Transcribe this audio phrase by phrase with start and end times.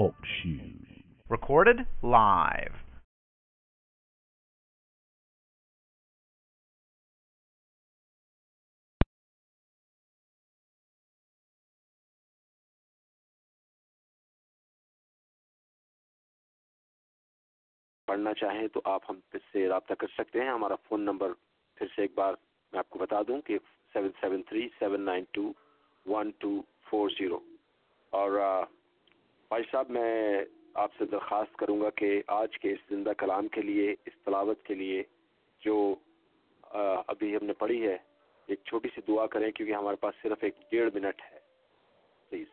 [0.00, 1.04] Talk shoes.
[1.30, 2.76] Recorded live.
[18.08, 19.18] پڑھنا چاہیں تو آپ ہم
[19.52, 21.32] سے رابطہ کر سکتے ہیں ہمارا فون نمبر
[21.78, 22.34] پھر سے ایک بار
[22.72, 23.58] میں آپ کو بتا دوں کہ
[23.94, 25.52] seven seven three seven nine two
[26.06, 26.60] one two
[26.90, 27.40] four zero
[28.12, 28.38] اور
[29.50, 30.44] بھائی صاحب، میں
[30.74, 34.62] آپ سے درخواست کروں گا کہ آج کے اس زندہ کلام کے لیے، اس تلاوت
[34.62, 35.02] کے لیے
[35.60, 35.94] جو
[37.06, 37.98] ابھی ہم نے پڑھی ہے،
[38.46, 41.38] ایک چھوٹی سی دعا کریں کیونکہ ہمارے پاس صرف ایک ڈیڑھ منٹ ہے۔
[42.30, 42.46] پلیز۔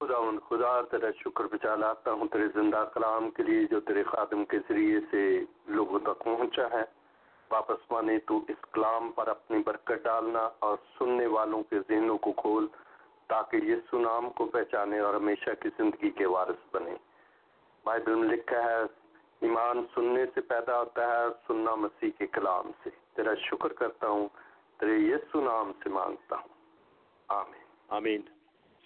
[0.00, 4.02] خدا ان خدا تیرا شکر بچا لاتا ہوں تیرے زندہ کلام کے لیے جو تیرے
[4.02, 6.84] خادم کے ذریعے سے لوگوں تک پہنچا ہے۔
[7.50, 12.32] واپس مانے تو اس کلام پر اپنی برکت ڈالنا اور سننے والوں کے ذہنوں کو
[12.32, 12.66] کھول
[13.28, 16.94] تاکہ یہ سنام کو پہچانے اور ہمیشہ کی زندگی کے وارث بنے۔
[17.84, 18.76] بائبل میں لکھا ہے
[19.40, 24.28] ایمان سننے سے پیدا ہوتا ہے سننا مسیح کے کلام سے۔ تیرا شکر کرتا ہوں
[24.80, 26.48] تیرے یہ سنام سے مانگتا ہوں۔
[27.28, 28.20] آمین۔ آمین۔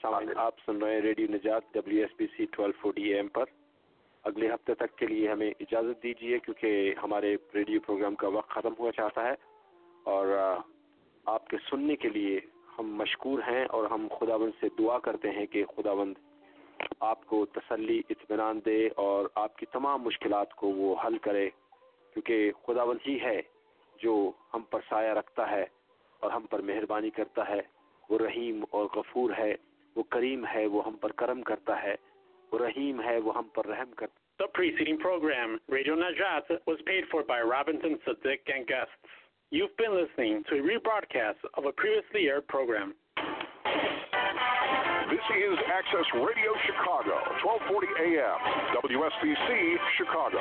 [0.03, 3.29] سامعین آپ سن رہے ہیں ریڈیو نجات W S P C twelve forty A M
[3.29, 3.45] پر۔
[4.25, 8.73] اگلے ہفتے تک کے لیے ہمیں اجازت دیجیے کیونکہ ہمارے ریڈیو پروگرام کا وقت ختم
[8.79, 9.35] ہوا چاہتا ہے۔
[10.05, 10.27] اور
[11.27, 12.41] آپ کے سننے کے لیے
[12.81, 16.15] ہم مشکور ہیں اور ہم خدا بند سے دعا کرتے ہیں کہ خدا بند
[17.01, 21.51] آپ کو تسلی اطمینان دے اور آپ کی تمام مشکلات کو وہ حل کرے
[22.13, 23.43] کیونکہ خدا بند ہی ہے
[24.03, 25.65] جو ہم پر سایہ رکھتا ہے
[26.21, 27.61] اور ہم پر مہربانی کرتا ہے۔
[28.11, 29.55] وہ رحیم اور غفور ہے
[29.97, 31.95] وہ کریم ہے وہ ہم پر کرم کرتا ہے۔
[32.53, 37.05] وہ رحیم ہے وہ ہم پر رحم کرتا The preceding program, Radio Najat, was paid
[37.11, 39.20] for by Robinson Siddiq and guests.
[39.53, 42.95] You've been listening to a rebroadcast of a previously aired program.
[45.11, 48.39] This is Access Radio Chicago, 1240 AM,
[48.79, 50.39] WSBC, Chicago.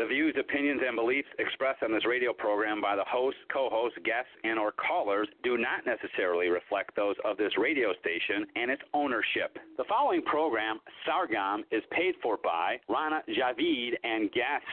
[0.00, 4.32] The views, opinions, and beliefs expressed on this radio program by the hosts, co-hosts, guests,
[4.44, 9.58] and or callers do not necessarily reflect those of this radio station and its ownership.
[9.76, 14.72] The following program, Sargam, is paid for by Rana Javid and guests.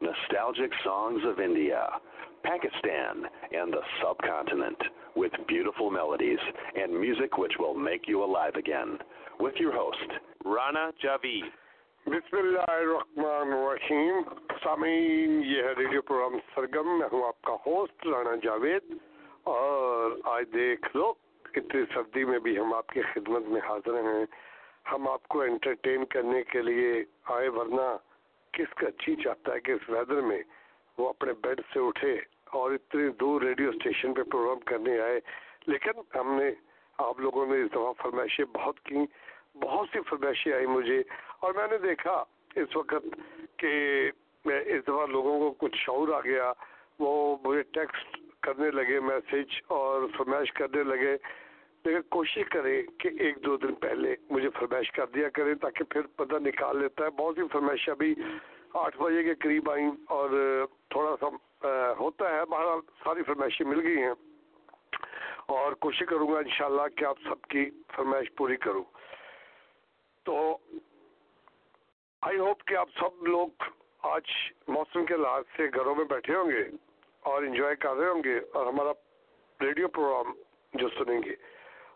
[0.00, 1.88] Nostalgic songs of India,
[2.42, 4.78] Pakistan, and the subcontinent
[5.14, 6.38] with beautiful melodies
[6.74, 8.98] and music which will make you alive again.
[9.40, 9.98] With your host,
[10.44, 11.40] Rana Javi.
[13.16, 14.45] Rahim.
[14.66, 18.82] سامعین، یہ ہے radio programme Sargam. میں ہوں آپ کا host Rana Javed.
[19.42, 21.12] اور آج دیکھ لو،
[21.54, 24.24] اتنی سردی میں بھی ہم آپ کی خدمت میں حاضر ہیں۔
[24.92, 27.96] ہم آپ کو انٹرٹین کرنے کے لیے آئے، ورنہ
[28.52, 30.42] کس کا جی چاہتا ہے کہ اس ویدر میں
[30.98, 35.20] وہ اپنے بیڈ سے اٹھے اور اتنی دور ریڈیو اسٹیشن پہ پروگرام کرنے آئے۔
[35.66, 36.50] لیکن ہم نے،
[36.98, 38.98] آپ لوگوں نے اس دفعہ فرمائشیں بہت کی
[39.54, 41.02] بہت سی فرمائشیں آئی مجھے۔
[41.40, 42.24] اور میں نے دیکھا
[42.56, 43.20] اس وقت
[43.56, 44.10] کہ
[44.54, 46.52] اس دفعہ لوگوں کو کچھ شعور آ گیا،
[46.98, 51.16] وہ مجھے ٹیکسٹ کرنے لگے میسج اور فرمائش کرنے لگے۔
[51.84, 56.00] لیکن کوشش کریں کہ ایک دو دن پہلے مجھے فرمائش کر دیا کریں تاکہ پھر
[56.16, 58.14] پتہ نکال لیتا ہے۔ بہت سی فرمائشیں ابھی
[58.74, 60.30] آٹھ بجے کے قریب آئیں اور
[60.88, 61.26] تھوڑا سا
[61.98, 64.14] ہوتا ہے۔ بہرحال ساری فرمائشیں مل گئی ہیں۔
[65.46, 68.84] اور کوشش کروں گا انشاءاللہ کہ آپ سب کی فرمائش پوری کروں۔
[70.22, 70.58] تو
[72.22, 73.48] آئی ہوپ کہ آپ سب لوگ
[74.06, 74.30] آج
[74.68, 76.62] موسم کے لحاظ سے گھروں میں بیٹھے ہوں گے
[77.22, 78.92] اور انجوائے کر رہے ہوں گے اور ہمارا
[79.60, 80.32] ریڈیو پروگرام
[80.74, 81.34] جو سنیں گے۔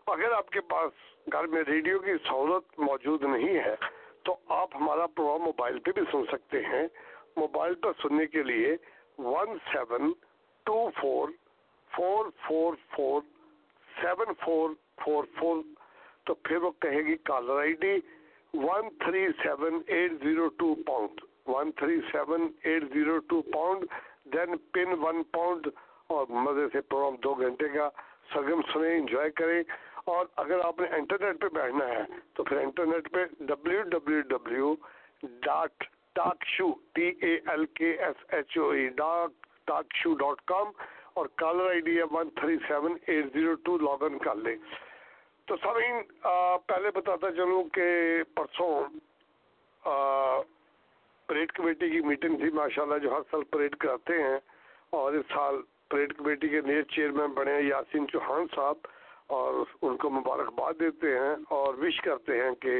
[0.07, 0.91] اگر آپ کے پاس
[1.31, 3.75] گھر میں ریڈیو کی سہولت موجود نہیں ہے،
[4.23, 6.87] تو آپ ہمارا پروگرام موبائل پہ بھی سن سکتے ہیں۔
[7.35, 8.75] موبائل پر سننے کے لیے
[9.17, 10.11] one seven
[10.65, 11.29] two four
[11.91, 13.21] four four four
[14.01, 14.69] seven four
[15.03, 15.63] four four
[16.25, 17.95] تو پھر وہ کہے گی caller I D
[18.53, 23.85] one three seven eight zero two pound one three seven eight zero two pound
[24.33, 25.67] then pin one pound
[26.07, 27.89] اور مزے سے programme دو گھنٹے کا
[28.33, 29.61] سرگم سنیں انجوائے کریں،
[30.05, 32.03] اور اگر آپ نے انٹرنیٹ پہ بیٹھنا ہے،
[32.33, 34.73] تو پھر انٹرنیٹ پہ W W W
[35.43, 35.83] dot
[36.15, 40.71] talk show T A L K S H O E dock talk show dot com
[41.13, 44.55] اور کالر آئی ڈی ہے one three seven eight zero two log in کر لیں۔
[45.47, 46.01] تو سامعین
[46.67, 47.83] پہلے بتاتا چلوں کہ
[48.35, 48.73] پرسوں
[51.31, 54.37] پریڈ کمیٹی کی میٹنگ تھی، ماشاءاللہ جو ہر سال پریڈ کراتے ہیں
[54.97, 58.87] اور اس سال پریڈ کمیٹی کے نئے چیئرمین بنے ہیں یاسین چوہان صاحب
[59.37, 62.73] اور ان کو مبارکباد دیتے ہیں اور وش کرتے ہیں کہ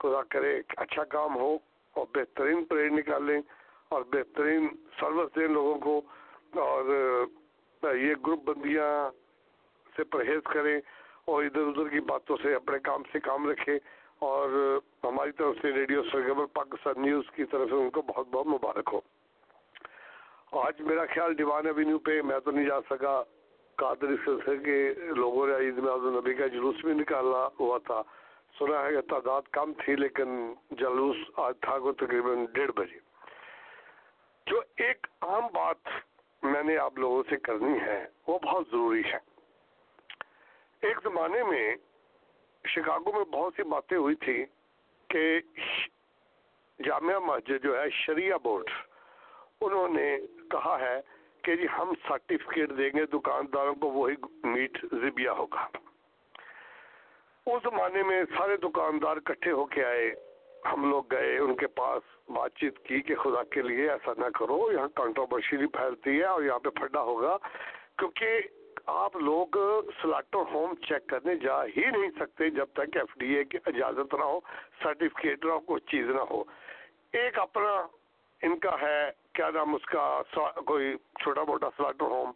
[0.00, 0.52] خدا کرے
[0.84, 1.50] اچھا کام ہو
[1.96, 3.40] اور بہترین پریڈ نکالیں
[3.88, 4.68] اور بہترین
[5.00, 6.00] سروس دیں لوگوں کو
[6.66, 6.84] اور
[7.96, 8.90] یہ گروپ بندیاں
[9.96, 10.78] سے پرہیز کریں
[11.24, 13.78] اور ادھر ادھر کی باتوں سے اپنے کام سے کام رکھیں۔
[14.18, 18.46] اور ہماری طرف سے ریڈیو سرگبر پاکستان نیوز کی طرف سے ان کو بہت بہت
[18.46, 19.00] مبارک ہو۔
[20.52, 23.22] آج میرا خیال ڈیوان ایوینیو پہ میں تو نہیں جا سکا۔
[23.74, 28.02] قادری سلسلے کے لوگوں نے عید میاض النبی کا جلوس بھی نکالا ہوا تھا۔
[28.58, 32.98] سنا ہے کہ تعداد کم تھی لیکن جلوس آج تھا کو تقریباً ڈیڑھ بجے۔
[34.46, 35.88] جو ایک عام بات
[36.42, 39.18] میں نے آپ لوگوں سے کرنی ہے وہ بہت ضروری ہے۔
[40.82, 41.76] ایک زمانے میں
[42.64, 44.44] شکاگو میں بہت سی باتیں ہوئی تھی
[45.10, 45.40] کہ
[46.78, 48.70] جامعہ مسجد جو ہے، شریعہ بورڈ،
[49.60, 50.16] انہوں نے
[50.50, 51.00] کہا ہے
[51.42, 54.14] کہ جی ہم سرٹیفکیٹ دیں گے، دکانداروں کو وہی
[54.44, 55.68] میٹ زبیا ہوگا۔
[57.46, 60.14] اس زمانے میں سارے دکاندار کٹھے ہو کے آئے،
[60.64, 64.28] ہم لوگ گئے، ان کے پاس بات چیت کی کہ خدا کے لیے ایسا نہ
[64.38, 67.36] کرو، یہاں کانٹروورشی پھیلتی ہے اور یہاں پہ پھڈا ہوگا،
[67.98, 68.40] کیونکہ
[68.86, 69.56] آپ لوگ
[70.02, 74.14] سلاٹر ہوم چیک کرنے جا ہی نہیں سکتے جب تک ایف ڈی اے کی اجازت
[74.14, 74.40] نہ ہو
[74.82, 76.42] سرٹیفکیٹ نہ ہو، کوئی چیز نہ ہو۔
[77.12, 77.74] ایک اپنا
[78.42, 80.22] ان کا ہے، کیا نام اس کا
[80.66, 82.30] کوئی چھوٹا موٹا سلاٹر ہوم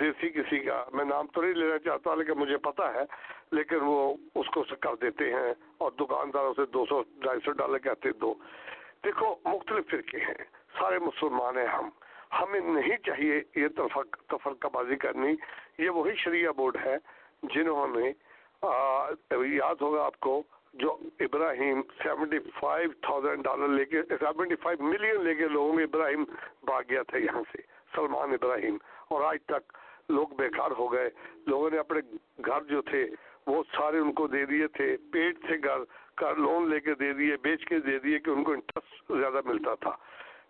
[0.00, 3.04] دیسی کسی کا، میں نام تو نہیں لینا چاہتا لیکن مجھے پتا ہے،
[3.52, 7.78] لیکن وہ اس کو کر دیتے ہیں اور دکانداروں سے دو سو، ڈھائی سو ڈالر
[7.78, 8.34] کہتے دو۔
[9.04, 10.44] دیکھو، مختلف فرقے ہیں،
[10.78, 11.88] سارے مسلمان ہیں ہم۔
[12.40, 13.68] ہمیں نہیں چاہیے یہ
[14.28, 15.34] تفرقہ بازی کرنی۔
[15.78, 16.96] یہ وہی شریعہ بورڈ ہے
[17.42, 18.12] جنہوں نے
[19.30, 20.42] یاد ہوگا آپ کو
[20.72, 25.84] جو Ibrahim seventy five thousand dollar لے کے سیونٹی فائیو ملین لے کے لوگوں میں
[25.84, 26.24] ابراہیم
[26.64, 27.62] بھاگ گیا تھا یہاں سے،
[27.94, 28.76] سلمان ابراہیم۔
[29.08, 29.72] اور آج تک
[30.08, 31.10] لوگ بیکار ہو گئے۔
[31.46, 32.00] لوگوں نے اپنے
[32.46, 33.06] گھر جو تھے،
[33.46, 35.78] وہ سارے ان کو دے دیے تھے۔ پیٹ سے گھر
[36.14, 39.40] کا لون لے کے دے دیے، بیچ کے دے دیے کہ ان کو انٹرسٹ زیادہ
[39.44, 39.96] ملتا تھا۔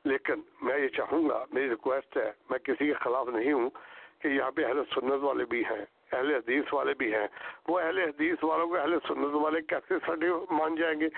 [0.04, 3.70] لیکن میں یہ چاہوں گا، میری ریکویسٹ ہے، میں کسی کے خلاف نہیں ہوں
[4.18, 7.26] کہ یہاں پہ اہل سنت والے بھی ہیں، اہل حدیث والے بھی ہیں۔
[7.68, 11.08] وہ اہل حدیث والوں کو اہل سنت والے کیسے سڈے مان جائیں گے؟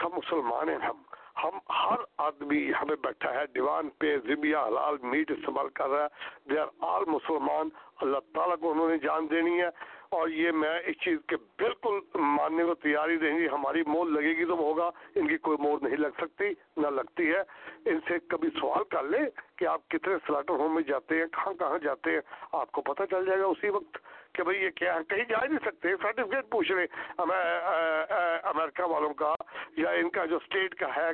[0.00, 1.02] سب مسلمان ہیں ہم۔
[1.44, 6.08] ہم ہر آدمی ہمیں بیٹھا ہے، دیوان پہ، ذبیہ، حلال، میٹ استعمال کر رہا ہے۔
[6.50, 7.68] دے آر آل مسلمان۔
[8.00, 9.68] اللہ تعالیٰ کو انہوں نے جان دینی ہے۔
[10.14, 14.36] اور یہ میں اس چیز کے بالکل ماننے کو تیاری دیں گی ہماری مول لگے
[14.36, 16.44] گی تو ہوگا، ان کی کوئی مول نہیں لگ سکتی،
[16.76, 17.42] نہ لگتی ہے۔
[17.90, 19.24] ان سے کبھی سوال کر لیں
[19.58, 22.20] کہ آپ کتنے سلاٹر ہوم میں جاتے ہیں، کہاں کہاں جاتے ہیں،
[22.52, 23.98] آپ کو پتہ چل جائے گا اسی وقت
[24.34, 26.86] کہ بھائی یہ کیا ہے۔ کہیں جا ہی نہیں سکتے سرٹیفکیٹ پوچھ لیں۔
[27.18, 29.34] امریکہ والوں کا
[29.76, 31.10] یا ان کا جو اسٹیٹ کا ہے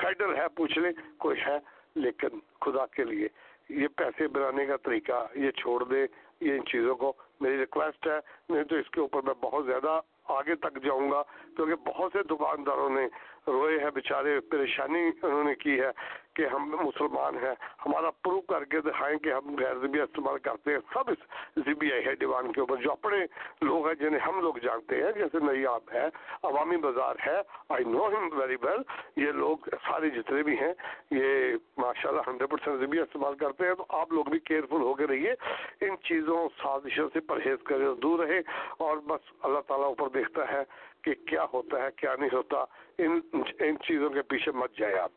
[0.00, 1.58] فیڈرل ہے، پوچھ لیں۔ کوئی ہے،
[1.94, 3.28] لیکن خدا کے لیے
[3.68, 6.06] یہ پیسے بنانے کا طریقہ، یہ چھوڑ دے
[6.40, 10.00] یہ ان چیزوں کو میری ریکویسٹ ہے۔ نہیں تو اس کے اوپر میں بہت زیادہ
[10.24, 11.22] آگے تک جاؤں گا،
[11.56, 13.06] کیونکہ بہت سے دکانداروں نے
[13.46, 15.90] روئے ہیں بیچارے پریشانی انہوں نے کی ہے۔
[16.34, 17.54] کہ ہم مسلمان ہیں،
[17.86, 21.18] ہمارا پروف کر کے دکھائیں کہ ہم غیر ذبیہ استعمال کرتے ہیں۔ سب اس
[21.66, 23.16] ذبیہ ہے، دیوان کے اوپر۔ جو اپنے
[23.62, 26.04] لوگ ہیں، جنہیں ہم لوگ جانتے ہیں، جیسے نیاب ہے،
[26.42, 27.36] عوامی بازار ہے
[27.68, 28.80] آئی نو ہم ویری ویل
[29.16, 30.72] یہ لوگ سارے جتنے بھی ہیں،
[31.10, 34.94] یہ ماشاء اللہ ہنڈریڈ پرسینٹ ذبیہ استعمال کرتے ہیں۔ تو آپ لوگ بھی کیئرفل ہو
[34.94, 35.34] کے رہیے۔
[35.80, 38.38] ان چیزوں، سازشوں سے پرہیز کرے، دور رہے۔
[38.78, 40.62] اور بس اللہ تعالیٰ اوپر دیکھتا ہے
[41.02, 42.64] کہ کیا ہوتا ہے، کیا نہیں ہوتا۔
[42.98, 43.20] ان
[43.60, 45.10] ان چیزوں کے پیچھے مت جائے آپ۔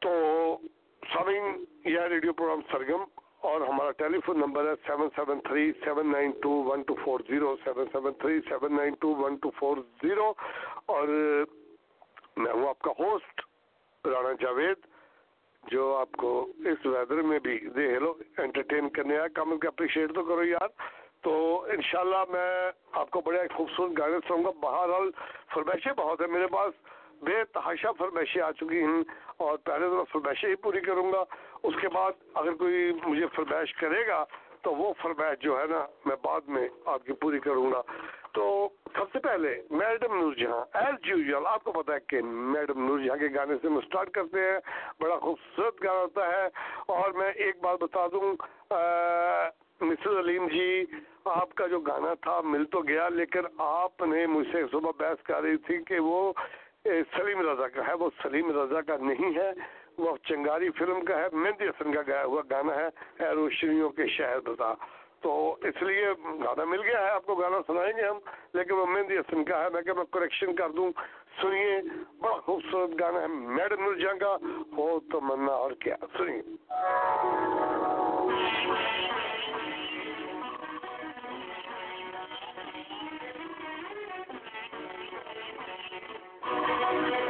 [0.00, 0.10] تو
[1.12, 3.04] سامعین، یہ ریڈیو پروگرام سرگم
[3.40, 7.20] اور ہمارا ٹیلی فون نمبر ہے seven seven three seven nine two one two four
[7.28, 10.32] zero, seven seven three seven nine two one two four zero
[10.86, 11.08] اور
[12.36, 13.40] میں ہوں آپ کا ہوسٹ
[14.06, 14.76] رانا جاوید،
[15.70, 20.14] جو آپ کو اس ویدر میں بھی دے ہیلو انٹرٹین کرنے آیا، کم کے اپریشیٹ
[20.14, 20.68] تو کرو یار۔
[21.20, 25.10] تو انشاءاللہ میں آپ کو بڑے خوبصورت گانے سنوں گا۔ بہرحال
[25.54, 26.72] فرمائشیں بہت ہیں میرے پاس۔
[27.22, 29.02] بے تحاشا فرمائشیں آ چکی ہیں
[29.36, 31.22] اور پہلے تو میں فرمائشیں ہی پوری کروں گا۔
[31.62, 34.24] اس کے بعد اگر کوئی مجھے فرمائش کرے گا
[34.62, 37.82] تو وہ فرمائش جو ہے نا میں بعد میں آپ کی پوری کروں گا۔
[38.32, 42.86] تو سب سے پہلے میڈم نور جہاں، ایز یوزل آپ کو پتا ہے کہ میڈم
[42.86, 44.58] نور جہاں کے گانے سے ہم اسٹارٹ کرتے ہیں،
[45.00, 46.46] بڑا خوبصورت گانا ہوتا ہے۔
[46.86, 48.34] اور میں ایک بات بتا دوں
[49.80, 50.84] مسز علیم جی
[51.24, 55.22] آپ کا جو گانا تھا مل تو گیا، لیکن آپ نے مجھ سے صبح بحث
[55.22, 56.32] کر رہی تھی کہ وہ
[57.16, 59.50] سلیم رضا کا ہے، وہ سلیم رضا کا نہیں ہے،
[59.98, 62.86] وہ چنگاری فلم کا ہے، مہندی حسن کا گایا ہوا گانا ہے،
[63.24, 64.74] اے روشنیوں کے شہر بتا
[65.20, 66.08] تو اس لیے
[66.44, 68.18] گانا مل گیا ہے، آپ کو گانا سنائیں گے ہم،
[68.54, 70.90] لیکن وہ مہندی حسن کا ہے، میں کہ میں کریکشن کر دوں۔
[71.42, 71.78] سنیے،
[72.20, 74.36] بڑا خوبصورت گانا ہے میڈم نور جہاں کا
[74.76, 76.42] ہو تو منا اور کیا۔ سنیے۔
[86.90, 87.27] Thank you.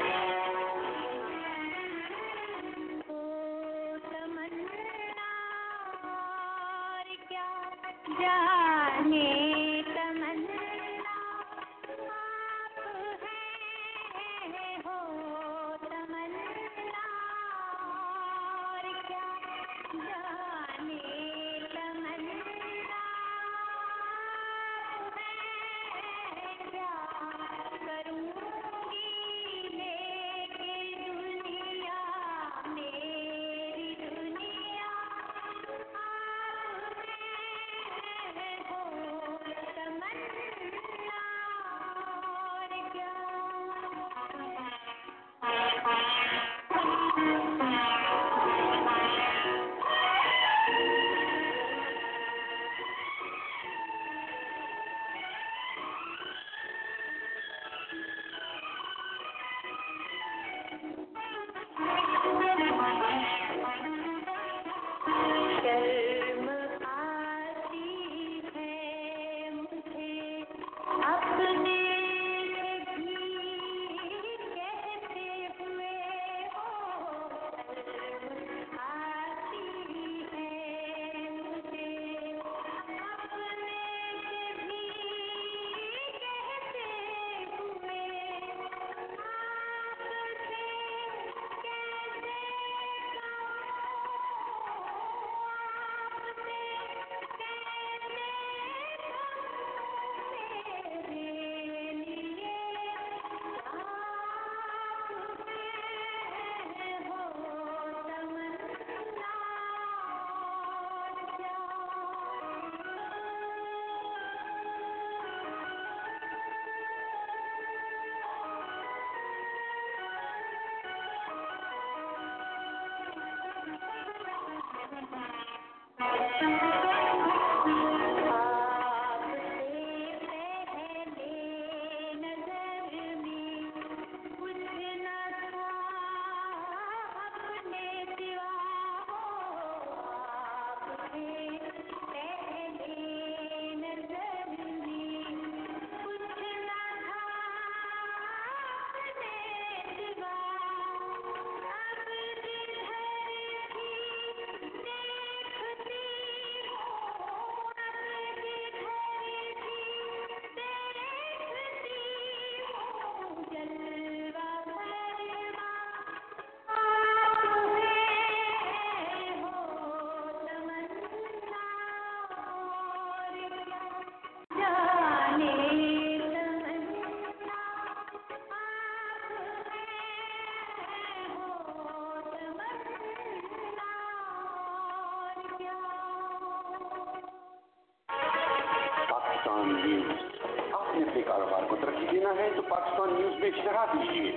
[193.48, 194.36] Big Strategy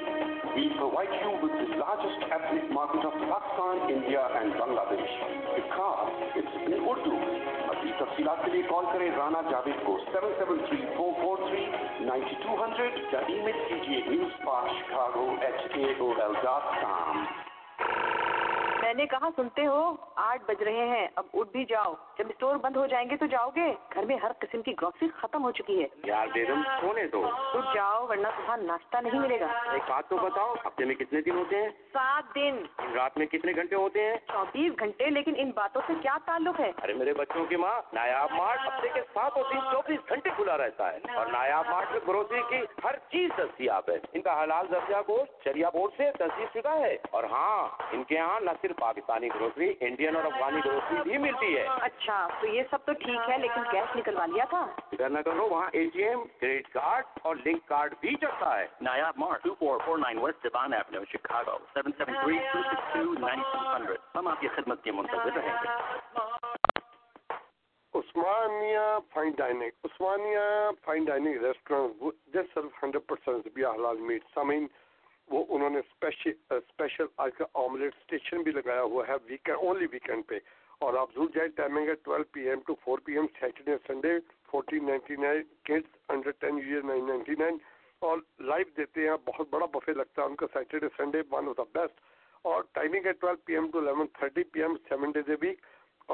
[0.56, 5.12] will provide you with the largest ethnic market of Pakistan, India and Bangladesh.
[5.52, 7.16] Because it's in Urdu.
[7.72, 14.34] ابھی تفصیلات کے لیے کال کریں رانا جاوید کو 7734439200 یا ای میل کیجیے نیوز
[14.46, 15.60] پاک شکاگو ایچ
[18.82, 19.82] میں نے کہا سنتے ہو
[20.22, 23.26] آٹھ بج رہے ہیں اب اٹھ بھی جاؤ جب اسٹور بند ہو جائیں گے تو
[23.34, 27.08] جاؤ گے گھر میں ہر قسم کی گروسری ختم ہو چکی ہے۔ یار بیگم سونے
[27.08, 30.96] دو۔ تو جاؤ ورنہ صبح ناشتہ نہیں ملے گا۔ ایک بات تو بتاؤ ہفتے میں
[30.96, 32.64] کتنے دن ہوتے ہیں؟ سات دن۔
[32.96, 36.72] رات میں کتنے گھنٹے ہوتے ہیں؟ چوبیس گھنٹے لیکن ان باتوں سے کیا تعلق ہے؟
[36.84, 40.94] ارے میرے بچوں کی ماں نایاب مارٹ ہفتے کے سات ہوتی چوبیس گھنٹے کھلا رہتا
[40.94, 44.96] ہے۔ اور نایاب مارٹ میں گروسری کی ہر چیز دستیاب ہے۔ ان کا حلال درجہ
[45.08, 49.28] گوشت شریعہ بورڈ سے تصدیق شدہ ہے۔ اور ہاں ان کے یہاں نہ صرف پاکستانی
[49.28, 53.38] گروسری انڈین اور افغانی گروسری بھی ملتی ہے۔ اچھا تو یہ سب تو ٹھیک ہے
[53.38, 54.66] لیکن گیس نکلوا لیا کیا تھا؟
[54.98, 58.66] ڈر نہ کرو وہاں A T M credit card اور لنک کارڈ بھی چلتا ہے۔
[58.82, 65.56] Nayab Mart 2449 West Devon Avenue Chicago 773-262-9700 ہم آپ کی خدمت کے منتظر رہیں
[65.64, 65.70] گے۔
[67.94, 70.46] Usmania fine dining Usmania
[70.86, 71.90] fine dining restaurant
[72.34, 74.66] جس صرف ہنڈریڈ پرسینٹ بھی حلال میٹ سامعین
[75.30, 80.22] وہ انہوں نے اسپیشل آج کا آملیٹ اسٹیشن بھی لگایا ہوا ہے ویکینڈ اونلی ویکینڈ
[80.28, 80.38] پہ۔
[80.82, 84.18] اور آپ ضرور جائیں ٹائمنگ ہے twelve P M to four P M Saturday Sunday
[84.52, 87.58] fourteen ninety nine kids under ten year nine ninety nine
[88.02, 88.18] اور
[88.50, 91.64] لائیو دیتے ہیں، بہت بڑا بفے لگتا ہے ان کا Saturday Sunday one of the
[91.74, 92.00] best
[92.46, 95.66] اور ٹائمنگ ہے twelve P M to eleven thirty P M seven days a week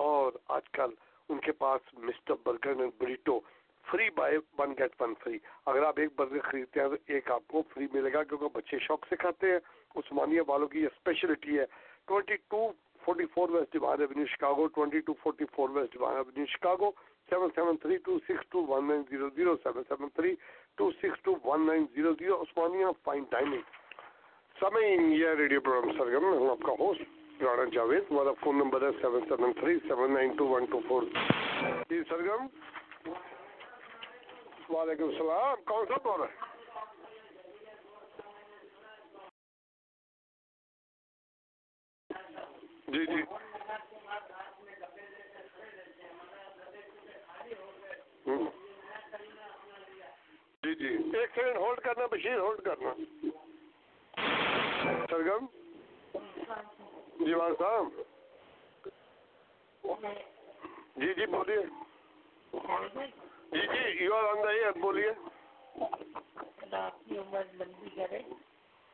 [0.02, 0.92] اور آج کل
[1.30, 3.40] ان کے پاس mister burger and burrito
[3.86, 7.48] free buy one get one free اگر آپ ایک برگر خریدتے ہیں تو ایک آپ
[7.48, 9.60] کو فری ملے گا، کیونکہ بچے شوق سے کھاتے ہیں۔
[9.96, 11.66] عثمانیہ والوں کی یہ اسپیشلٹی ہے۔
[12.08, 12.68] Twenty two
[13.08, 16.94] 44 West Devon Avenue, Chicago, 2244 West Devon Avenue, Chicago,
[17.30, 23.62] 773-262-1900, 773-262-1900, Usmania fine dining
[24.56, 27.02] سامعین یہ ریڈیو پروگرام سرگم میں ہوں آپ کا ہوسٹ
[27.42, 31.04] رانا جاوید ہمارا فون نمبر ہے seven seven three seven nine two one two four
[31.90, 32.42] جی سرگم
[34.70, 36.57] وعلیکم السلام کون سا بول رہے ہیں
[42.88, 43.22] جی جی۔
[50.64, 52.94] جی جی۔ ایک سیکنڈ ہولڈ کرنا بشیر ہولڈ کرنا۔
[55.10, 55.46] سرگم
[57.26, 57.86] جی وان صاحب۔
[60.96, 61.62] جی جی بولیے۔
[63.52, 65.12] جی جی you are on the air بولیے۔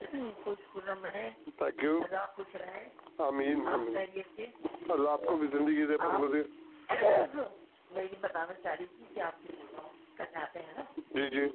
[0.03, 1.99] تھینک یو
[3.17, 5.97] آمین اللہ آپ کو بھی زندگی دے
[7.91, 9.35] میں یہ بتانا چاہ رہی تھی کہ آپ
[10.55, 11.47] ہیں نا جی جی۔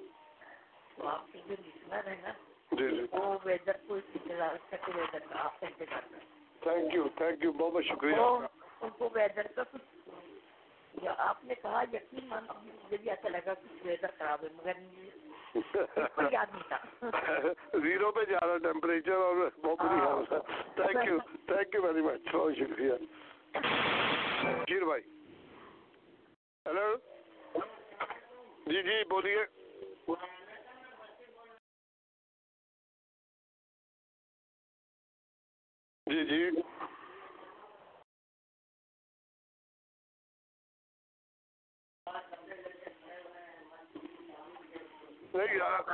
[0.96, 2.32] تو آپ کے جو لسنر نا
[2.72, 8.16] جی جی۔ وہ ویدر کو ویدر کا آپ تھینک یو تھینک یو بہت بہت شکریہ۔
[8.16, 13.86] ان کو ویدر کا کچھ آپ نے کہا یقین مان مجھے بھی ایسا لگا کہ
[13.86, 14.72] ویدر خراب ہے، مگر
[17.82, 20.38] زیرو پہ جا رہا ٹیمپریچر اور بہت بری حال ہے۔
[20.74, 22.92] Thank you thank you very much بہت شکریہ۔
[24.68, 25.02] شیر بھائی۔
[26.66, 26.96] ہیلو
[28.66, 29.44] جی جی بولیے۔
[36.06, 36.50] جی جی۔
[45.38, 45.90] نہیں یار۔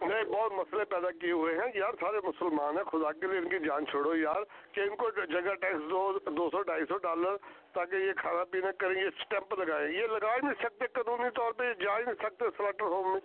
[0.00, 3.48] نہیں، بہت مسئلے پیدا کیے ہوئے ہیں۔ یار، سارے مسلمان ہیں۔ خدا کے لیے ان
[3.48, 4.42] کی جان چھوڑو یار،
[4.72, 7.36] کہ ان کو جگہ ٹیکس دو دو سو، ڈھائی سو ڈالر
[7.72, 11.52] تاکہ یہ کھانا پینا کریں، یہ اسٹیمپ لگائیں۔ یہ لگا ہی نہیں سکتے قانونی طور
[11.52, 13.20] پہ، یہ جا ہی نہیں سکتے سلیکٹر ہوم میں۔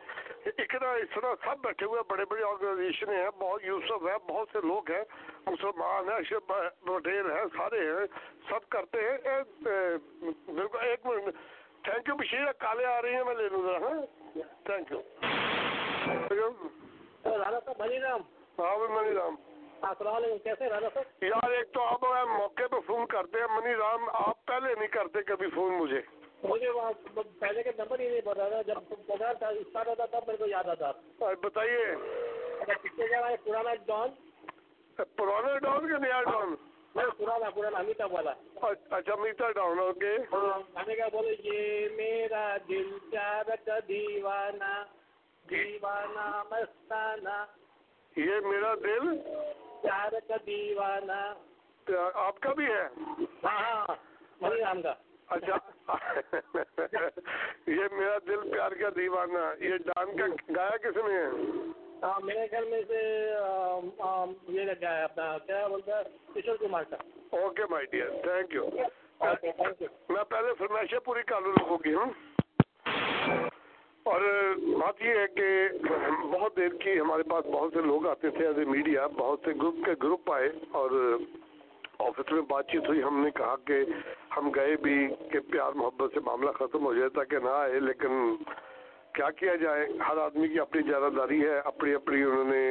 [0.46, 4.92] اتنا طرح سب بیٹھے ہوئے بڑے بڑے آرگنائزیشنیں ہیں، بہت یوسف ہیں، بہت سے لوگ
[4.92, 5.04] ہیں۔
[5.48, 6.52] مسلمان ہیں
[6.86, 8.08] بٹیر ہیں، سارے ہیں،
[8.50, 9.18] سب کرتے ہیں۔
[10.46, 11.36] بالکل، ایک منٹ۔
[11.88, 14.02] تھینک یو بشیر کالے آ رہی ہیں میں لے لوں ذرا ہاں؟
[14.64, 15.02] Thank you
[18.90, 19.36] Mani Ram.
[19.84, 20.20] ہاں، ہاں،
[21.22, 25.22] یار ایک تو آپ موقع پہ فون کرتے ہیں منی رام آپ پہلے نہیں کرتے
[25.22, 26.02] کبھی فون مجھے۔
[26.44, 26.70] مجھے
[27.40, 28.76] پہلے کے نمبر ہی نہیں بتا رہا جب
[29.08, 30.92] بازار تھا اسٹارٹ ہوتا تب میرے کو یاد آتا۔
[31.44, 31.86] بتائیے۔
[32.60, 34.10] اچھا، پرانا ڈان۔
[35.16, 36.56] پرانا ڈان کہ نیا ڈان؟
[38.92, 40.16] اچھا میٹر ڈاؤن اوکے
[40.96, 41.08] کا
[41.96, 44.74] میرا دل چار کا دیوانہ
[45.46, 47.38] دیوانہ مستانہ
[48.16, 49.16] یہ میرا دل
[49.82, 51.22] چار کا دیوانہ
[52.18, 52.88] آپ کا بھی ہے
[53.44, 53.96] ہاں
[54.82, 54.94] کا
[55.28, 55.58] اچھا
[57.68, 62.46] یہ میرا دل پیار کا دیوانہ یہ ڈان کا گایا کس میں ہے ہاں میرے
[62.48, 63.00] خیال میں سے
[64.48, 66.98] یہ لگا ہے اپنا کیا بولتا ہے کشور کمار کا
[67.38, 68.66] okay my dear thank you.
[69.20, 69.88] Okay thank you.
[70.10, 72.12] میں پہلے فرمائشیں پوری کر لوں لوگوں کی ہوں
[74.06, 74.22] اور
[74.80, 75.48] بات یہ ہے کہ
[76.32, 79.52] بہت دیر کی ہمارے پاس بہت سے لوگ آتے تھے ایز اے میڈیا بہت سے
[79.52, 80.92] گروپ کے گروپ آئے اور
[82.00, 83.84] آفس میں بات چیت ہوئی۔ ہم نے کہا کہ
[84.38, 84.96] ہم گئے بھی
[85.32, 88.36] کہ پیار محبت سے معاملہ ختم ہو جائے تاکہ نہ آئے لیکن
[89.18, 92.62] کیا کیا جائے؟ ہر آدمی کی اپنی زیادہ داری ہے، اپنی اپنی انہوں نے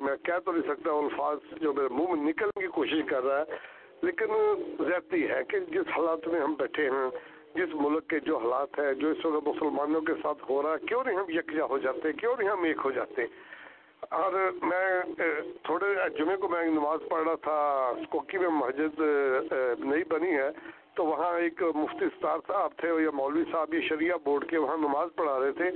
[0.00, 3.38] میں کہہ تو نہیں سکتا الفاظ جو میرے منہ میں نکلنے کی کوشش کر رہا
[3.38, 3.58] ہے،
[4.02, 4.34] لیکن
[4.80, 7.08] زیادتی ہے کہ جس حالات میں ہم بیٹھے ہیں،
[7.54, 10.86] جس ملک کے جو حالات ہیں، جو اس وقت مسلمانوں کے ساتھ ہو رہا ہے،
[10.88, 13.26] کیوں نہیں ہم یکجا ہو جاتے؟ کیوں نہیں ہم ایک ہو جاتے؟
[14.16, 14.86] اور میں
[15.64, 17.58] تھوڑے جمعے کو میں نماز پڑھ رہا تھا
[18.10, 19.00] کوکی میں مسجد
[19.84, 20.50] نئی بنی ہے
[20.96, 24.76] تو وہاں ایک مفتی ستار صاحب تھے یا مولوی صاحب یہ شریعہ بورڈ کے وہاں
[24.82, 25.70] نماز پڑھا رہے تھے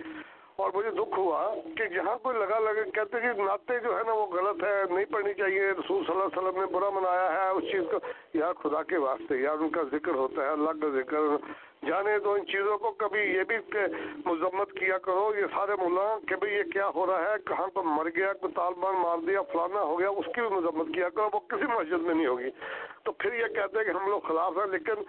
[0.57, 1.41] اور مجھے دکھ ہوا
[1.77, 5.05] کہ جہاں کوئی لگا لگے کہتے کہ ناطے جو ہے نا وہ غلط ہے، نہیں
[5.13, 7.99] پڑھنی چاہیے، رسول صلی اللہ علیہ وسلم نے برا منایا ہے، اس چیز کو
[8.39, 11.37] یار خدا کے واسطے یار ان کا ذکر ہوتا ہے، اللہ کا ذکر
[11.87, 13.57] جانے دو ان چیزوں کو، کبھی یہ بھی
[14.25, 17.83] مذمت کیا کرو، یہ سارے مولانا، کہ بھئی یہ کیا ہو رہا ہے، کہاں پر
[17.83, 21.29] مر گیا، کوئی طالبان مار دیا، فلانا ہو گیا، اس کی بھی مذمت کیا کرو،
[21.33, 22.51] وہ کسی مسجد میں نہیں ہوگی۔
[23.05, 25.03] تو پھر یہ کہتے ہیں کہ ہم لوگ خلاف ہیں، لیکن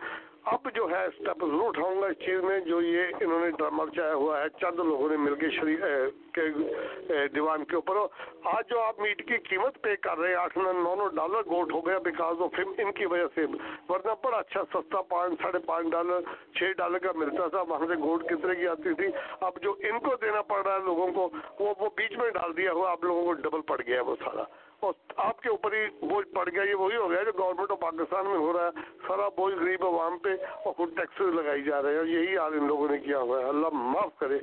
[0.51, 3.83] اب جو ہے اسٹیپ ضرور اٹھاؤں گا اس چیز میں، جو یہ انہوں نے ڈرامہ
[3.95, 5.83] چایا ہوا ہے، چند لوگوں نے مل کے شریک
[6.31, 7.95] کے دیوان کے اوپر۔
[8.43, 11.73] آج جو آپ میٹ کی قیمت پے کر رہے ہیں آٹھ نو نو ڈالر گوٹ
[11.73, 13.45] ہو گیا بیکاز آف ان کی وجہ سے۔
[13.89, 16.19] ورنہ بڑا اچھا سستا پانچ، ساڑھے پانچ ڈالر،
[16.55, 19.07] چھ ڈالر کا ملتا تھا وہاں سے گوٹ کتنے کی آتی تھی۔
[19.41, 22.57] اب جو ان کو دینا پڑ رہا ہے لوگوں کو، وہ وہ بیچ میں ڈال
[22.57, 24.43] دیا ہوا، آپ لوگوں کو ڈبل پڑ گیا وہ سارا۔
[24.79, 27.79] اور آپ کے اوپر ہی بوجھ پڑ گیا، یہ وہی ہو گیا جو گورنمنٹ آف
[27.79, 28.69] پاکستان میں ہو رہا ہے۔
[29.07, 30.29] سارا بوجھ غریب عوام پہ
[30.65, 33.43] اور خود ٹیکسز لگائی جا رہے ہیں۔ یہی حال ان لوگوں نے کیا ہوا ہے۔
[33.43, 34.39] اللہ معاف کرے۔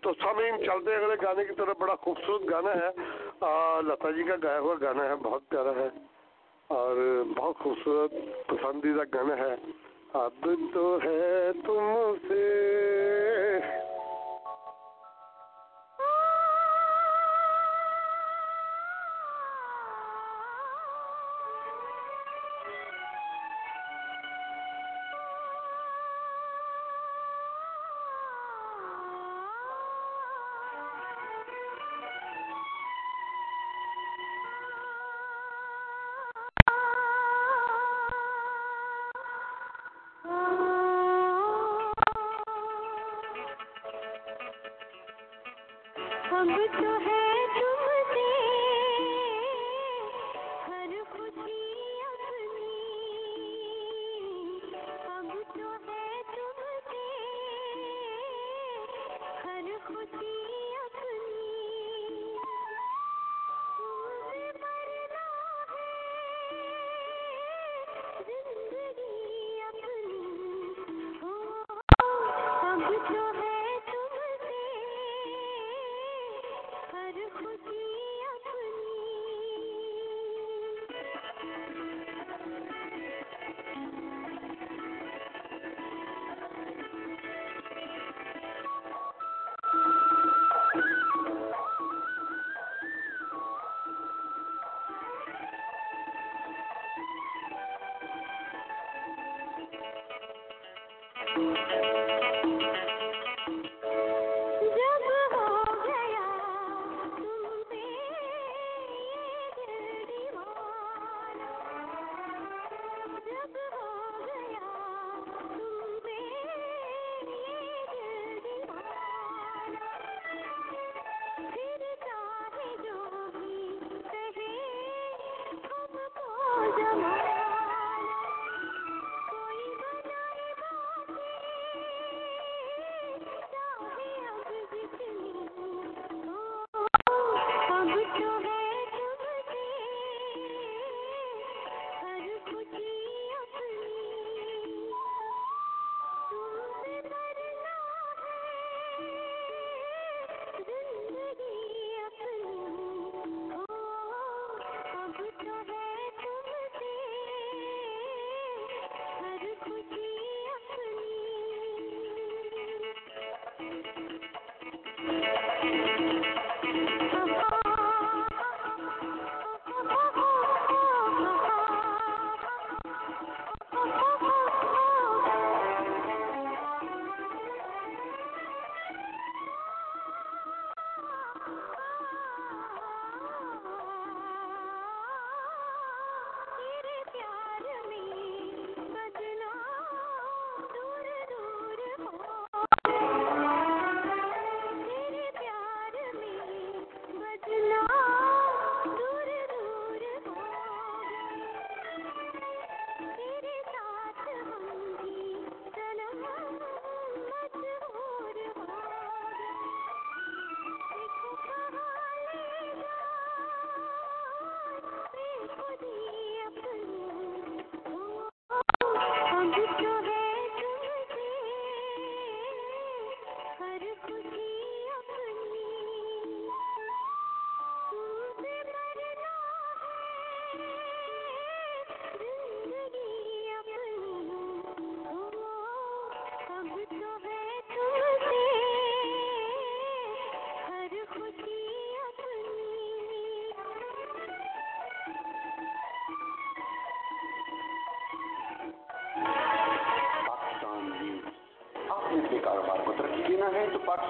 [0.00, 2.90] تو سامعین چلتے اگلے گانے کی طرف بڑا خوبصورت گانا ہے۔
[3.82, 5.88] لتا جی کا گایا ہوا گانا ہے، بہت پیارا ہے۔
[6.68, 8.10] اور بہت خوبصورت،
[8.46, 9.54] پسندیدہ گانا ہے۔
[10.12, 12.42] اب تو ہے تم سے۔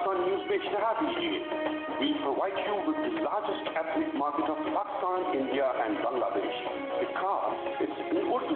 [0.07, 1.43] Pakistan news-based Arabic Year.
[1.99, 6.55] We provide you with the largest ethnic market of Pakistan, India and Bangladesh.
[6.95, 8.55] Because it's in Urdu.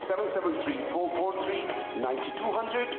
[0.00, 2.82] 773-443-9200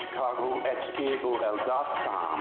[0.00, 2.38] Chicago H K O L dot com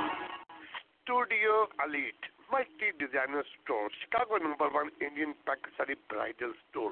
[0.78, 1.54] studio
[1.86, 2.20] elite
[2.54, 6.92] multi designer store Chicago number one Indian Pakistani bridal store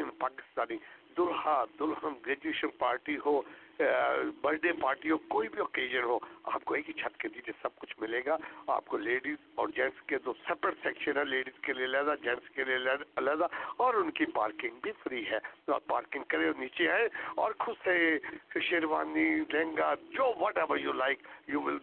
[0.00, 0.76] Indian Pakistani
[1.16, 3.40] دلہا دلہن graduation party ہو
[4.42, 6.18] birthday party ہو، کوئی بھی occasion ہو،
[6.52, 9.68] آپ کو ایک ہی چھت کے نیچے سب کچھ ملے گا۔ آپ کو لیڈیز اور
[9.76, 13.94] جینٹس کے دو سپریٹ سیکشن ہے لیڈیز کے لیے علیحدہ، جینٹس کے لیے علیحدہ اور
[13.94, 17.76] ان کی پارکنگ بھی فری ہے۔ تو آپ پارکنگ کرے اور نیچے آئے اور خود
[17.84, 18.18] سے
[18.68, 21.78] شیروانی، لہنگا، جو whatever you like you will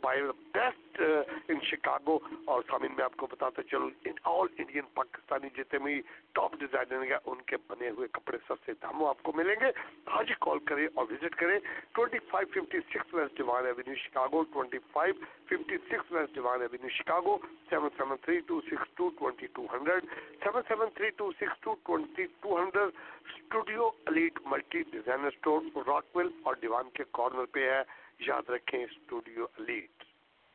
[0.00, 1.00] buy the best
[1.48, 6.00] in Chicago اور سامن میں آپ کو بتاتا چلوں ان آل انڈین پاکستانی جتنے بھی
[6.32, 9.70] ٹاپ ڈیزائنر ان کے بنے ہوئے کپڑے سستے داموں آپ کو ملیں گے۔
[10.18, 11.58] آج کال کریں اور وزٹ کریں۔
[11.94, 15.14] Twenty five fifty six west Devon avenue Chicago twenty five
[15.46, 17.36] fifty six west Devon avenue Chicago
[17.70, 20.04] seven seven three two six two twenty two hundred
[20.42, 23.00] seven seven three two six two twenty two hundred
[23.32, 25.60] studio elite multi designer store
[26.16, 27.82] Rockwell اور Devon کے corner پہ ہے۔
[28.26, 30.10] یاد رکھیں studio elite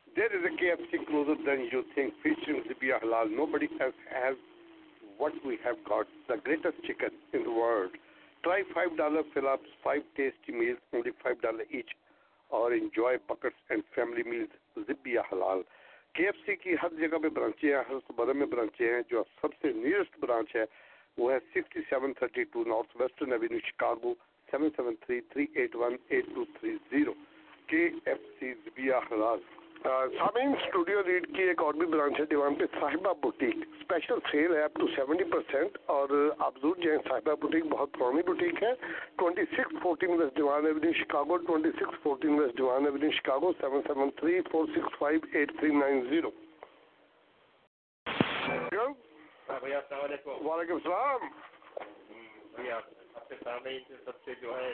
[0.07, 3.29] There is a KFC closer than you think featuring Zibia Halal.
[3.29, 4.35] Nobody else has
[5.17, 7.91] what we have got, the greatest chicken in the world.
[8.43, 11.95] Try five dollar fill-ups, five tasty meals, only five dollar each,
[12.49, 14.49] or enjoy buckets and family meals.
[14.77, 15.63] Zibia halal.
[16.15, 19.03] KFC ki har jagah pe branches hain, har subah mein branches hain.
[19.09, 20.65] Jo sabse nearest branch hai,
[21.17, 24.15] wo hai 6732 Northwestern Avenue, Chicago,
[24.51, 27.15] 7733818230.
[27.69, 29.39] KFC Zibia halal.
[29.83, 34.55] سامعین studio red کی ایک اور بھی branch ہے دیوان پہ صاحبہ boutique special cell
[34.55, 38.71] ہے اپ ٹو سیونٹی پرسینٹ اور آپ ضرور جائیں صاحبہ بوٹیک بہت پرانی بوٹیک ہے.
[39.17, 43.81] Twenty six fourteen west Devon avenue Chicago twenty six fourteen west Devon avenue Chicago seven
[43.87, 46.31] seven three four six five eight three nine zero
[49.49, 51.21] وعلیکم السلام.
[54.05, 54.73] سب سے جو ہے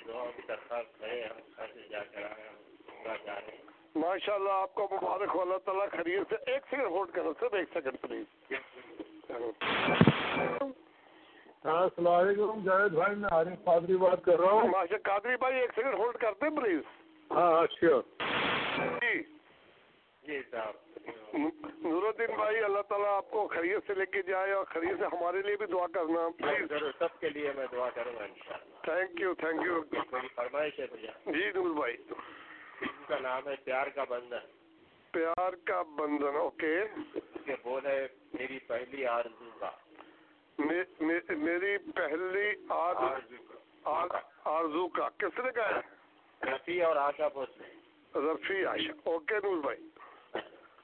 [3.95, 7.56] ماشاء اللہ آپ کو مبارک ہو اللہ تعالیٰ خرید سے ایک سیکنڈ ہولڈ کرو سر
[7.58, 8.53] ایک سیکنڈ پلیز
[11.65, 15.60] ہاں، السلام علیکم جاوید بھائی میں عارف قادری بات کر رہا ہوں۔ ماشاء قادری بھائی
[15.60, 16.82] ایک سیکنڈ ہولڈ کرتے ہیں پلیز
[17.29, 18.01] ہاں, ہاں، شیور
[19.01, 19.21] جی۔
[20.23, 21.38] جی صاحب
[21.84, 25.15] نور الدین بھائی اللہ تعالیٰ آپ کو خرید سے لے کے جائے اور خرید سے
[25.15, 28.27] ہمارے لیے بھی دعا کرنا پلیز سب کے لیے میں دعا کروں گا
[28.84, 31.97] تھینک یو تھینک یو جی نور بھائی۔
[32.84, 34.38] ان کا نام ہے پیار کا بندھن۔
[35.12, 36.80] پیار کا بندھن اوکے۔
[37.46, 39.72] کے بول ہے میری پہلی آرزو کا۔
[41.36, 42.56] میری پہلی
[44.46, 45.82] آرزو کا۔ کس نے کہا؟ ہے
[46.52, 47.67] رفیع اور آشا بوس نے۔
[48.19, 49.89] رفیع آشا۔ اوکے نور بھائی۔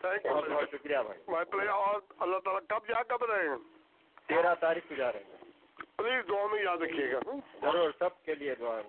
[0.02, 3.50] تھینک یو بہت بہت شکریہ بھائی۔ مائی پلیئر اور اللہ تعالیٰ کب جا کب رہے
[3.50, 3.58] ہیں؟
[4.28, 5.39] تیرہ تاریخ کو جا رہے ہیں۔
[6.00, 7.20] پلیز دعا میں یاد رکھیے گا۔
[7.62, 8.80] ضرور سب کے لیے دعا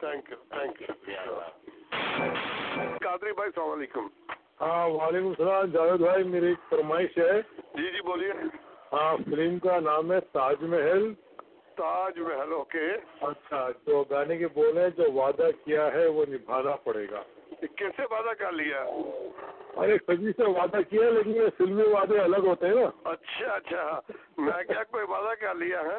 [0.00, 1.38] thank you thank you
[3.02, 4.06] Qadri بھائی السلام علیکم۔
[4.60, 7.40] ہاں وعلیکم السلام جاوید بھائی میری ایک فرمائش ہے۔
[7.74, 8.32] جی جی بولیے۔
[8.92, 11.12] ہاں فلم کا نام ہے تاج محل۔
[11.76, 12.86] تاج محل اوکے
[13.30, 17.22] اچھا جو گانے کے بول ہیں جو وعدہ کیا ہے وہ نبھانا پڑے گا۔
[17.66, 18.82] کیسے وعدہ کر لیا؟
[19.76, 24.00] ارے کجی سے وعدہ کیا لیکن یہ فلمی وعدے الگ ہوتے ہیں نا۔ اچھا اچھا۔
[24.36, 25.98] میں کیا کوئی وعدہ کر لیا ہے؟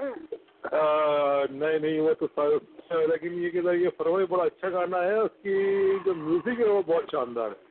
[1.50, 2.58] نہیں نہیں وہ تو
[2.89, 6.82] لیکن یہ کہ یہ فروئی بڑا اچھا گانا ہے اس کی جو میوزک ہے وہ
[6.88, 7.69] بہت شاندار ہے۔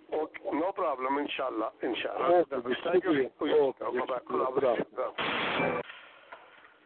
[0.53, 2.43] نو پرابلم ان شاء اللہ ان شاء اللہ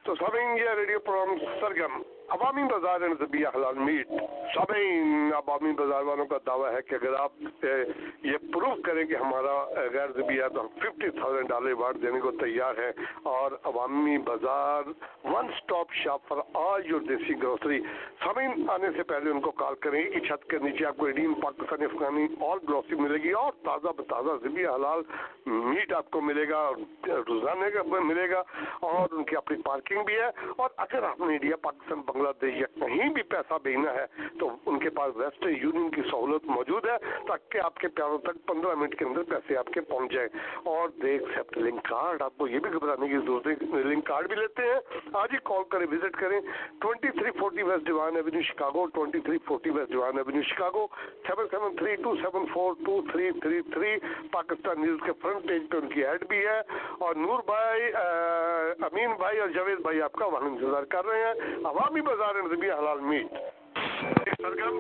[0.05, 4.09] تو سب یہ ریڈیو پروگرام سرگم عوامی بازار اینڈ زبیہ حلال میٹ،
[4.55, 7.65] سامعین، عوامی بازار والوں کا دعویٰ ہے کہ اگر آپ
[8.25, 9.53] یہ پروف کریں کہ ہمارا
[9.93, 12.93] غیر زبیہ تو ہم ففٹی تھاؤزینڈ ڈالر وارڈ دینے کو تیار ہیں
[13.33, 14.89] اور Awami Bazaar
[15.25, 17.81] one stop shop for all your desi grocery,
[18.25, 21.35] سامعین، آنے سے پہلے ان کو کال کریں ایک چھت کے نیچے آپ کو ایڈین
[21.41, 25.03] پاکستانی، افغانی اور گروسری ملے گی اور تازہ بتازہ زبیہ حلال
[25.47, 26.63] میٹ آپ کو ملے گا
[27.29, 28.43] روزانہ کا ملے گا
[28.81, 32.53] اور ان کی اپنی پارکنگ بھی ہے اور اگر آپ نے انڈیا، پاکستان، بنگلہ بنگلہ
[32.53, 34.07] دیش یا کہیں بھی پیسہ بھیجنا ہے،
[34.41, 36.97] تو ان کے پاس ویسٹرن یونین کی سہولت موجود ہے،
[37.29, 40.29] تاکہ آپ کے پیاروں تک پندرہ منٹ کے اندر پیسے آپ کے پہنچ جائیں۔
[40.65, 44.29] اور دیکھ ایکسیپٹ لنک کارڈ آپ کو یہ بھی گھبرانے کی ضرورت ہے لنک کارڈ
[44.29, 46.41] بھی لیتے ہیں۔ آج ہی کال کریں وزٹ کریں۔
[46.81, 50.87] Twenty three forty west Devon avenue Chicago twenty three forty west Devon avenue Chicago
[51.27, 53.97] seven seven three two seven four two three three three
[54.31, 56.61] Pakistan news کے فرنٹ پیج پہ ان کی ایڈ بھی ہے۔
[56.99, 57.83] اور نور بھائی
[58.85, 62.73] امین بھائی اور جاوید بھائی آپ کا وہاں انتظار کر رہے ہیں۔ عوامی بازار ربیع
[62.79, 63.27] حلال میٹ۔
[64.41, 64.79] سرگم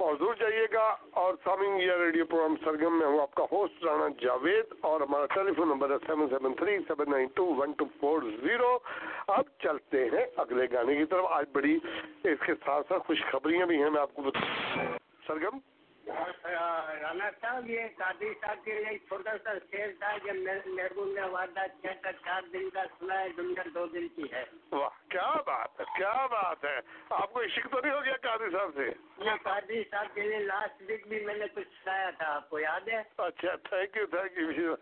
[0.00, 0.84] حضور جائیے گا
[1.20, 5.26] اور سامعین یا ریڈیو پروگرام سرگم میں ہوں آپ کا ہوسٹ رانا جاوید اور ہمارا
[5.34, 8.78] ٹیلی فون نمبر ہے seven seven three seven nine two one two four zero.
[9.26, 11.78] اب چلتے ہیں اگلے گانے کی طرف۔ آج بڑی
[12.24, 14.40] اس کے ساتھ ساتھ خوشخبریاں بھی ہیں، میں آپ کو بتا
[15.26, 15.58] سرگم
[16.14, 21.66] رانا صاحب یہ قادری صاحب کے لیے چھوٹا سا شیر تھا کہ میرے میں وعدہ
[21.82, 25.80] چھ کا چار دن کا سنا ہے دنیا دو دن کی ہے۔ واہ کیا بات
[25.80, 28.90] ہے کیا بات ہے۔ آپ کو عشق تو نہیں ہو گیا قادری صاحب سے؟
[29.24, 32.58] یہ قادری صاحب کے لیے لاسٹ ویک بھی میں نے کچھ سنایا تھا آپ کو
[32.58, 34.74] یاد ہے؟ اچھا تھینک یو تھینک یو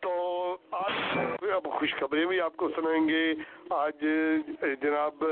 [0.00, 1.18] تو آج
[1.54, 3.32] اب خوشخبری بھی آپ کو سنائیں گے۔
[3.70, 4.04] آج
[4.82, 5.24] جناب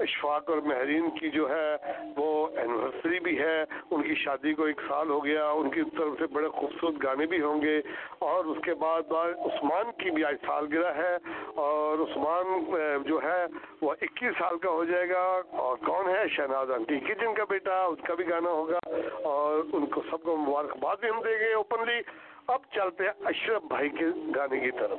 [0.00, 1.76] اشفاق اور مہرین کی جو ہے
[2.16, 6.18] وہ اینیورسری بھی ہے۔ ان کی شادی کو ایک سال ہو گیا۔ ان کی طرف
[6.18, 7.80] سے بڑے خوبصورت گانے بھی ہوں گے۔
[8.18, 11.16] اور اس کے بعد عثمان کی بھی آج سالگرہ ہے۔
[11.54, 12.62] اور عثمان
[13.02, 13.46] جو ہے
[13.82, 17.84] وہ اکیس سال کا ہو جائے گا۔ اور کون ہے؟ شہناز آنٹی۔ کچن کا بیٹا؟
[17.84, 18.78] اس کا بھی گانا ہوگا۔
[19.24, 22.00] اور ان کو سب کو مبارکباد بھی ہم دیں گے اوپنلی
[22.48, 24.04] اب چلتے ہیں اشرف بھائی کے
[24.36, 24.98] گانے کی طرف۔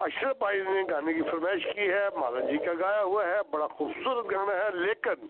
[0.00, 3.66] اشرف بھائی نے گانے کی فرمائش کی ہے، مالا جی کا گایا ہوا ہے، بڑا
[3.66, 5.26] خوبصورت گانا ہے، لیکن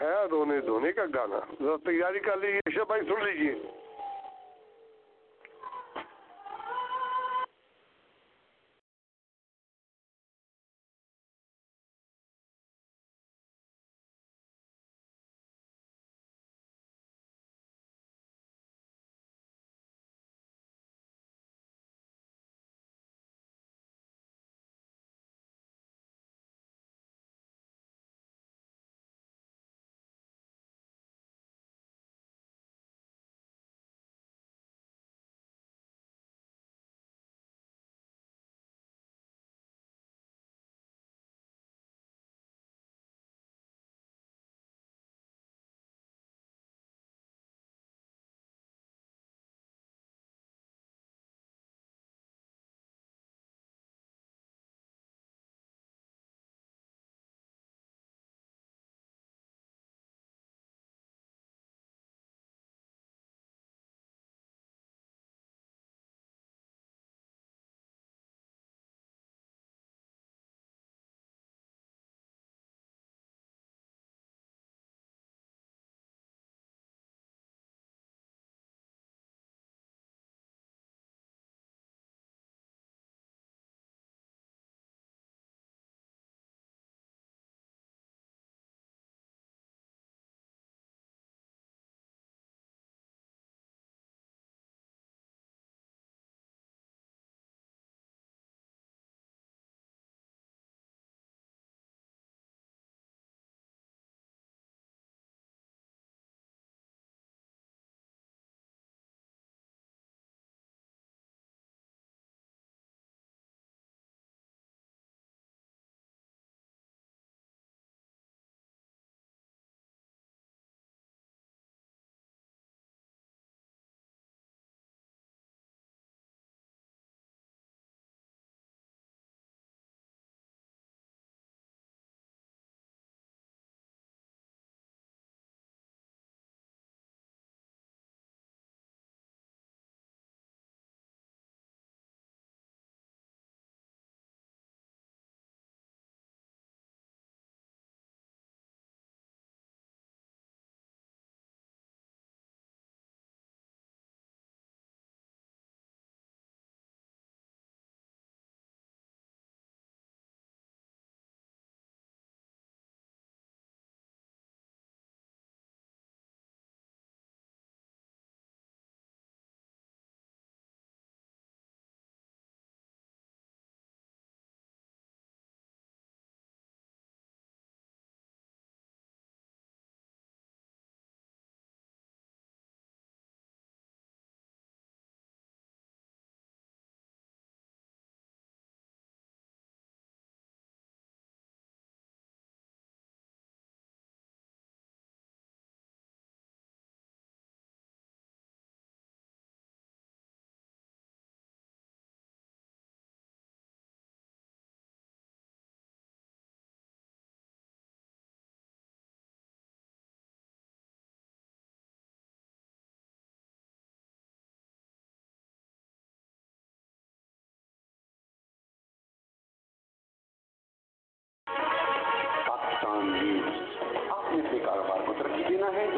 [0.00, 3.54] ہے رونے دھونے کا گانا۔ ذرا تیاری کر لیجیے اشرف بھائی سن لیجیے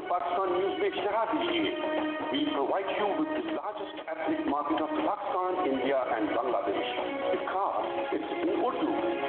[0.09, 1.69] Pakistan News Page Shahabi.
[2.33, 6.89] We provide you with the largest ethnic market of Pakistan, India and Bangladesh.
[7.33, 7.85] Because
[8.17, 9.29] it's in Urdu.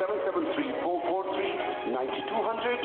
[0.00, 2.84] 773-443-9200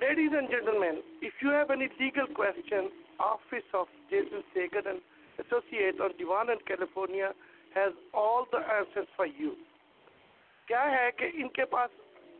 [0.00, 5.00] Ladies and gentlemen, if you have any legal questions, Office of Jason Sagan and
[5.44, 7.32] Associate on Divan and California
[7.74, 9.56] has all the answers for you.
[10.68, 11.90] کیا ہے کہ ان کے پاس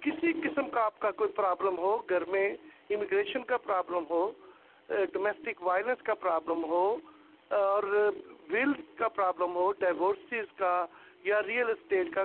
[0.00, 2.48] کسی قسم کا آپ کا کوئی پرابلم ہو، گھر میں
[2.90, 4.30] امیگریشن کا پرابلم ہو
[4.88, 6.84] ڈومیسٹک وائلنس کا پرابلم ہو
[7.50, 7.82] اور
[8.50, 10.74] ویل کا پرابلم ہو ڈیورسز کا
[11.24, 12.24] یا ریئل اسٹیٹ کا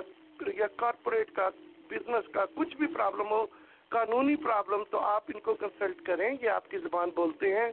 [0.54, 1.48] یا کارپوریٹ کا
[1.88, 3.44] بزنس کا کچھ بھی پرابلم ہو،
[3.88, 7.70] قانونی پرابلم، تو آپ ان کو کنسلٹ کریں، یہ آپ کی زبان بولتے ہیں۔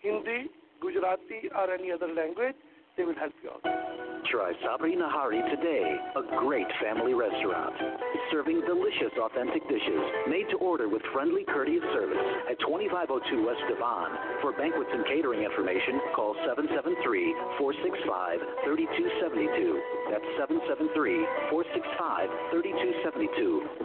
[0.00, 0.50] Hindi,
[0.80, 2.56] Gujarati or any other language.
[2.96, 5.84] They will help you out try Sabrina Hari today,
[6.16, 7.76] a great family restaurant.
[8.32, 12.16] Serving delicious, authentic dishes, made to order with friendly, courteous service
[12.48, 13.12] at 2502
[13.44, 14.08] West Devon.
[14.40, 16.32] For banquets and catering information, call
[17.60, 19.76] 773-465-3272.
[20.08, 20.24] That's
[21.52, 23.84] 773-465-3272.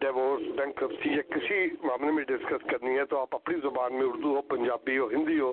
[0.00, 4.34] Davis bankruptcy یا کسی معاملے میں discuss کرنی ہے تو آپ اپنی زبان میں اردو
[4.36, 5.52] ہو پنجابی ہو ہندی ہو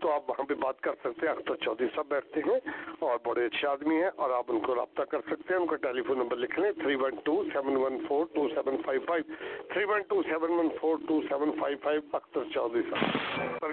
[0.00, 2.58] تو آپ وہاں پہ بات کر سکتے ہیں۔ اختر چودھری صاحب بیٹھتے ہیں
[2.98, 5.76] اور بڑے اچھے آدمی ہیں اور آپ ان کو رابطہ کر سکتے ہیں۔ ان کا
[5.76, 9.32] ٹیلی فون نمبر لکھ لیں۔ Three one two seven one four two seven five five.
[9.72, 13.64] Three one two seven one four two seven five five Akhtar Chaudhry صاحب۔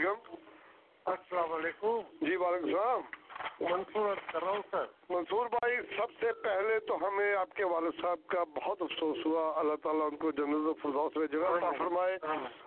[1.05, 3.22] السلام علیکم۔ جی وعلیکم السلام۔
[3.59, 8.81] منصور سر۔ منصور بھائی سب سے پہلے تو ہمیں آپ کے والد صاحب کا بہت
[8.81, 12.17] افسوس ہوا۔ اللہ تعالیٰ ان کو جنرل الفردوس میں جگہ عطا فرمائے۔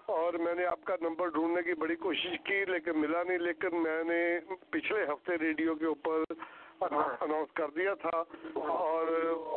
[0.07, 3.83] اور میں نے آپ کا نمبر ڈھونڈنے کی بڑی کوشش کی لیکن ملا نہیں۔ لیکن
[3.83, 4.39] میں نے
[4.71, 6.23] پچھلے ہفتے ریڈیو کے اوپر
[6.81, 9.07] اناؤنس ہاں۔ کر دیا تھا۔ اور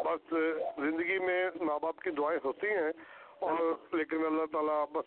[0.05, 0.33] بس
[0.77, 2.91] زندگی میں ماں باپ کی دعائیں ہوتی ہیں۔
[3.39, 5.05] اور ہاں۔ لیکن اللہ تعالیٰ بس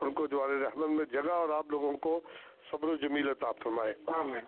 [0.00, 2.20] ان کو جوار رحمت میں جگہ اور آپ لوگوں کو
[2.70, 4.44] صبر و جمیل عطا فرمائے۔ آمین۔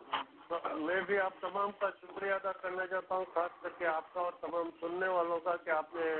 [0.84, 4.20] میں بھی آپ تمام کا شکریہ ادا کرنا چاہتا ہوں خاص کر کے آپ کا
[4.20, 6.14] اور تمام سننے والوں کا کہ آپ نے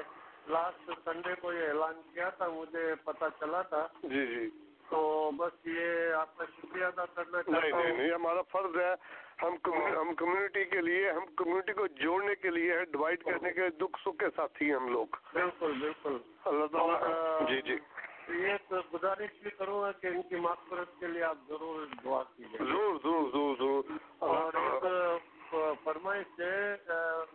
[0.48, 4.50] لاسٹ سنڈے کو یہ اعلان کیا تھا مجھے پتا چلا تھا۔ جی جی۔
[4.88, 8.94] تو بس یہ آپ کا شکریہ ادا کرنا چاہتا ہوں۔ نہیں ہمارا فرض ہے
[9.42, 9.54] ہم
[10.00, 14.18] ہم کمیونٹی کے لیے ہم کمیونٹی کو جوڑنے کے لیے ڈیوائڈ کرنے کے دکھ سکھ
[14.18, 17.76] کے ساتھ ہی ہم لوگ۔ بالکل بالکل۔ اللہ تعالیٰ جی جی۔
[18.28, 23.78] گزارش بھی کروں گا کہ ان کی معفرت کے لیے آپ ضرور دعا کیجیے۔
[24.18, 24.52] اور
[25.84, 26.76] فرمائش ہے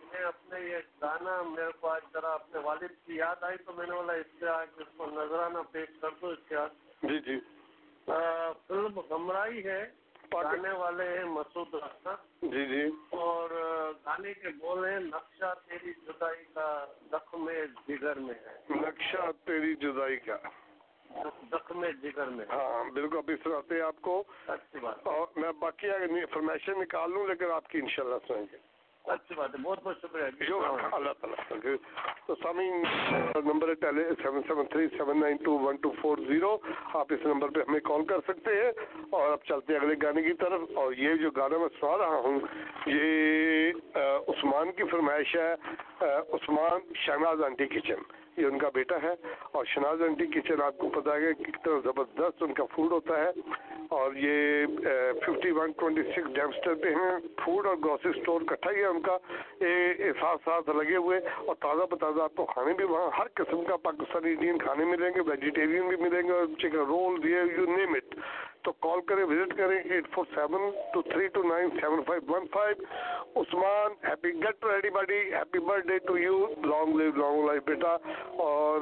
[0.04, 3.88] میں اپنے یہ گانا میرے کو آج ذرا اپنے والد کی یاد آئی تو میں
[3.88, 6.56] نے بولا اس سے آج اس کو نذرانہ پیش کر دو اس کے
[7.04, 7.40] جی جی۔
[8.68, 9.86] فلم ہمرائی ہے
[10.34, 12.10] گانے والے ہیں مسعود راستہ
[12.42, 13.50] جی جی۔ اور
[14.06, 17.50] گانے کے بول ہیں نقشہ تیری جدائی کا زخم
[17.88, 20.38] جگر میں ہے۔ نقشہ تیری جدائی کا۔
[22.50, 24.24] ہاں،, ہاں بالکل۔ ابھی سناتے آپ کو
[25.04, 28.58] اور میں باقی انفارمیشن نکال لوں لیکن آپ کی انشاءاللہ سنیں گے۔
[29.04, 30.54] اچھی بات ہے۔ بہت بہت شکریہ۔
[30.92, 31.76] اللہ تعالیٰ
[32.26, 32.84] تو سامعین
[33.36, 36.58] نمبر ہے پہلے seven seven three seven nine two one two four zero.
[36.94, 38.72] آپ اس نمبر پہ ہمیں کال کر سکتے ہیں۔
[39.10, 42.16] اور اب چلتے ہیں اگلے گانے کی طرف۔ اور یہ جو گانا میں سنا رہا
[42.16, 42.40] ہوں
[42.86, 43.72] یہ
[44.28, 45.54] عثمان کی فرمائش ہے۔
[46.06, 48.21] Usman Shahnaz aunty kitchen.
[48.38, 49.14] یہ ان کا بیٹا ہے
[49.52, 53.20] اور شناز انٹی کچن آپ کو پتا ہے کہ کتنا زبردست ان کا فوڈ ہوتا
[53.20, 53.30] ہے
[53.98, 54.66] اور یہ
[55.26, 59.02] fifty one twenty six Dempster پہ ہیں۔ فوڈ اور گروسری اسٹور کٹھا ہی ہے ان
[59.02, 59.18] کا۔
[60.20, 63.78] ساتھ ساتھ لگے ہوئے اور تازہ بتازہ آپ کو کھانے بھی وہاں ہر قسم کا
[63.84, 68.16] پاکستانی انڈین کھانے ملیں گے ویجیٹیرین بھی ملیں گے chicken roll rear you name it
[68.64, 72.46] تو کال کریں وزٹ کریں at four seven two three two nine seven five one
[72.52, 72.84] five
[73.42, 77.96] Usman happy get ready body happy birthday to you long live long life بیٹا۔
[78.30, 78.82] اور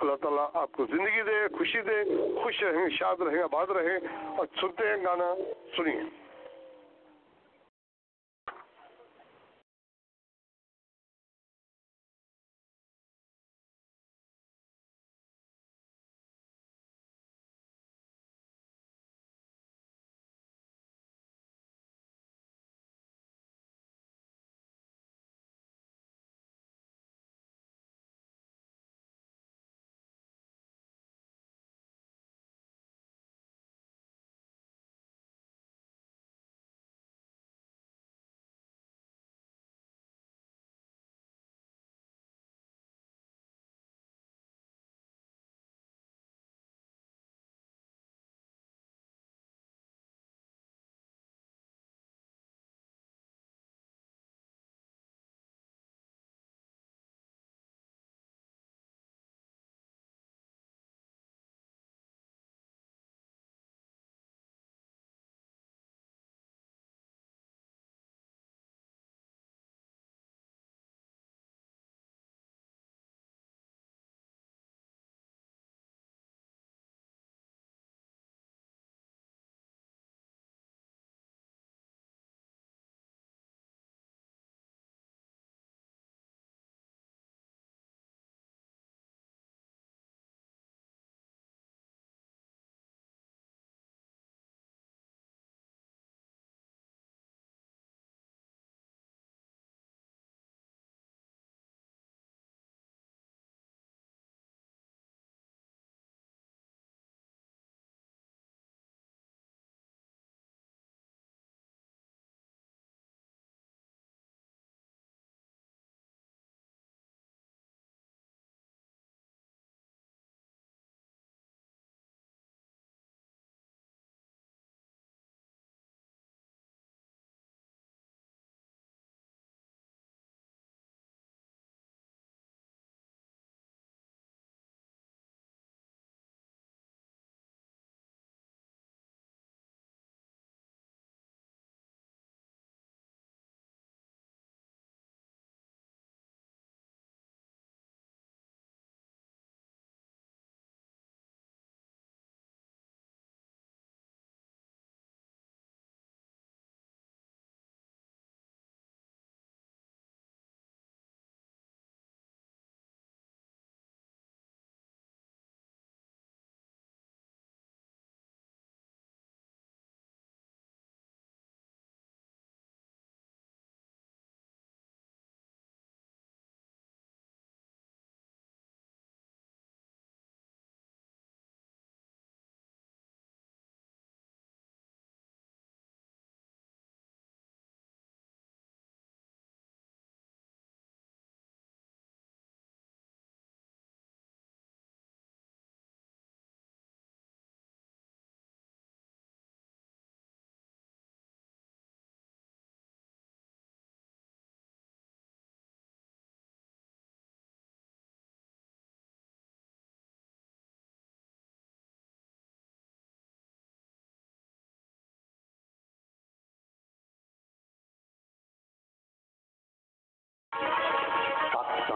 [0.00, 2.04] اللہ تعالیٰ آپ کو زندگی دے، خوشی دے،
[2.42, 3.98] خوش رہیں، شاد رہیں، آباد رہیں
[4.36, 5.34] اور سنتے ہیں گانا،
[5.76, 6.25] سنیے۔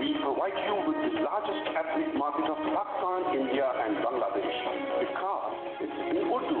[0.00, 4.60] We provide you with the largest ethnic market of Pakistan, India and Bangladesh.
[4.98, 6.60] Because it's in Urdu.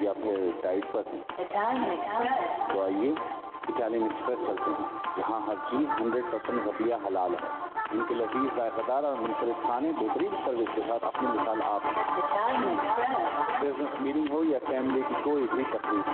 [0.00, 1.02] یہ آپ نے ڈائٹ پر
[2.72, 3.14] تو آئیے
[3.68, 7.48] اٹالین ایکسپریس چلتے ہیں۔ یہاں ہر چیز ہنڈریڈ پرسینٹ غبیہ حلال ہے۔
[7.92, 11.80] ان کے لذیذ ذائقہ دار اور منفرد کھانے بہترین سروس کے ساتھ اپنی مثال آپ۔
[13.60, 16.10] بزنس میٹنگ ہو یا فیملی کی کوئی بھی تقریب۔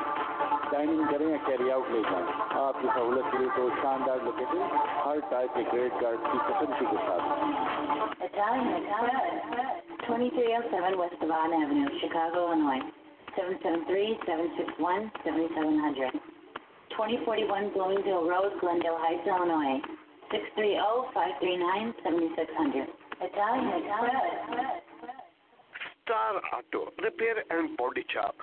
[0.71, 2.27] ڈائننگ کریں یا کیری آؤٹ لے جائیں۔
[2.67, 4.63] آپ کی سہولت کے لیے تو شاندار لوکیشن
[5.07, 7.23] ہر ٹائپ کے کریڈٹ کارڈ کی پسندی کے ساتھ۔
[10.11, 13.00] 2307 West Devon Avenue, Chicago, Illinois.
[13.37, 16.11] 771
[16.91, 19.81] 2041 Bloomingdale Road, Glendale Heights, Illinois.
[20.31, 22.87] 630-539-7600.
[23.21, 24.21] Italian, Italian.
[26.11, 28.43] Star auto repair and body shop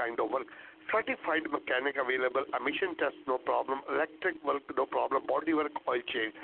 [0.00, 0.48] kind of work
[0.90, 6.34] certified mechanic available, emission test, no problem, electric work, no problem, body work, oil change.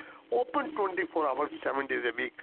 [0.41, 2.43] Open 24 hours seven days a week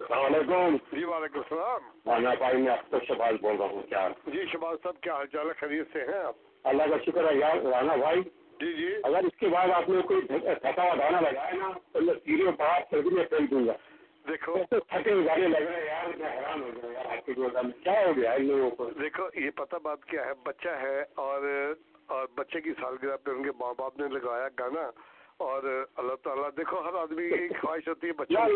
[0.00, 4.76] السلام علیکم۔ جی وعلیکم السلام۔ مانا بھائی میں شباز بول رہا ہوں کیا جی شباز
[4.82, 6.34] صاحب کیا حال چال خرید سے ہیں آپ؟
[6.64, 8.22] اللہ کا شکر ہے یار رانا بھائی۔
[8.60, 10.20] جی جی۔ اگر اس کے بعد آپ نے کوئی
[10.54, 13.72] تھکا ہوا دانا لگایا نا تو میں باہر سردی میں پھینک دوں گا۔
[14.28, 15.14] دیکھو۔ تھکے
[17.84, 18.36] کیا ہو گیا
[19.00, 21.72] دیکھو یہ پتہ بات کیا ہے بچہ ہے اور
[22.06, 24.90] اور بچے کی سالگرہ پہ ان کے ماں باپ نے لگایا گانا۔
[25.36, 28.52] اور اللہ تعالیٰ دیکھو ہر آدمی کی خواہش ہوتی ہے بچوں کی۔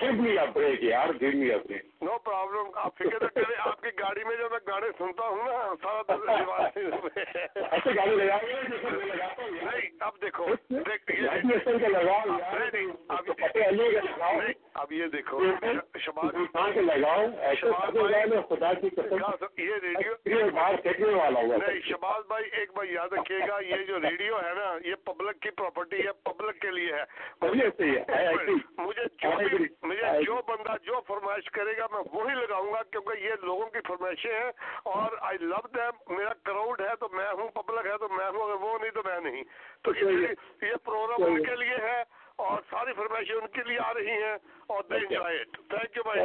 [0.00, 3.58] گیو می اپ بریک یار give me a break no problem آپ فکر نہ کریں
[3.60, 6.00] آپ کی گاڑی میں جو میں گانے سنتا ہوں نا سارا
[7.68, 8.38] اچھا گاڑی لگا
[9.38, 10.46] نہیں اب دیکھو
[14.74, 15.40] اب یہ دیکھو
[15.98, 18.88] شباز لگاؤ خدا کی
[19.58, 23.84] یہ ریڈیو باہر پھینکنے والا ہوا نہیں شباز بھائی ایک بار یاد رکھیے گا یہ
[23.86, 27.04] جو ریڈیو ہے نا یہ پبلک کی پراپرٹی ہے پبلک کے لیے ہے
[27.42, 27.68] مجھے
[29.84, 33.80] مجھے جو بندہ جو فرمائش کرے گا میں وہی لگاؤں گا کیونکہ یہ لوگوں کی
[33.86, 34.50] فرمائشیں ہیں
[34.92, 38.42] اور آئی لو دیم میرا کراؤڈ ہے تو میں ہوں پبلک ہے تو میں ہوں
[38.42, 39.42] اگر وہ نہیں تو میں نہیں۔
[39.84, 42.00] تو یہ پروگرام ان کے لیے ہے
[42.44, 44.34] اور ساری فرمائشیں ان کے لیے آ رہی ہیں
[44.66, 46.24] اور دے انجوائے تھینک یو بھائی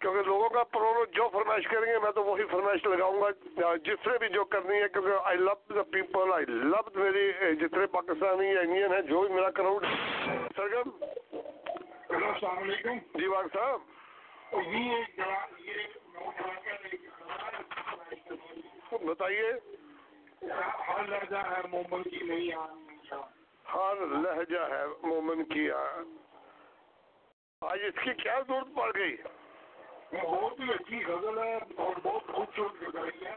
[0.00, 4.06] کیونکہ لوگوں کا پروگرام جو فرمائش کریں گے میں تو وہی فرمائش لگاؤں گا۔ جس
[4.06, 7.30] نے بھی جو کرنی ہے کیونکہ آئی لو دا پیپل آئی لو میری
[7.60, 9.84] جتنے پاکستانی یا انڈین ہیں جو بھی میرا کراؤڈ
[10.56, 10.90] سرگم
[12.10, 13.80] ہلو السلام علیکم۔ جی ڈاکٹر صاحب۔
[14.66, 15.04] یہ
[19.04, 19.52] بتائیے۔
[20.88, 22.50] ہر لہجہ ہے مومن کی نہیں
[23.74, 26.04] ہر لہجہ ہے مومن کی ہاں۔
[27.60, 29.16] آج اس کی کیا ضرورت پڑ گئی؟
[30.22, 33.34] بہت ہی اچھی غزل ہے اور بہت خوبصورت لگائی ہے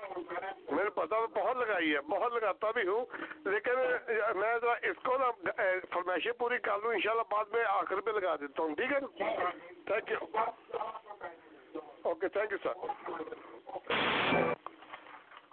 [0.71, 3.05] میں نے میں بہت لگائی ہے، بہت لگاتا بھی ہوں،
[3.45, 3.75] لیکن
[4.39, 5.30] میں ذرا اس کو نا
[5.93, 8.99] فرمائشیں پوری کر لوں، انشاءاللہ بعد میں آخر پہ لگا دیتا ہوں، ٹھیک ہے؟
[9.86, 10.19] Thank you
[12.03, 12.73] okay thank you sir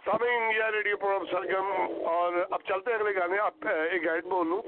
[0.04, 4.60] سامعین، یہ ریڈیو پروگرام سرگم اور اب چلتے ہیں اگلے گانے آپ ایک گائڈ بولوں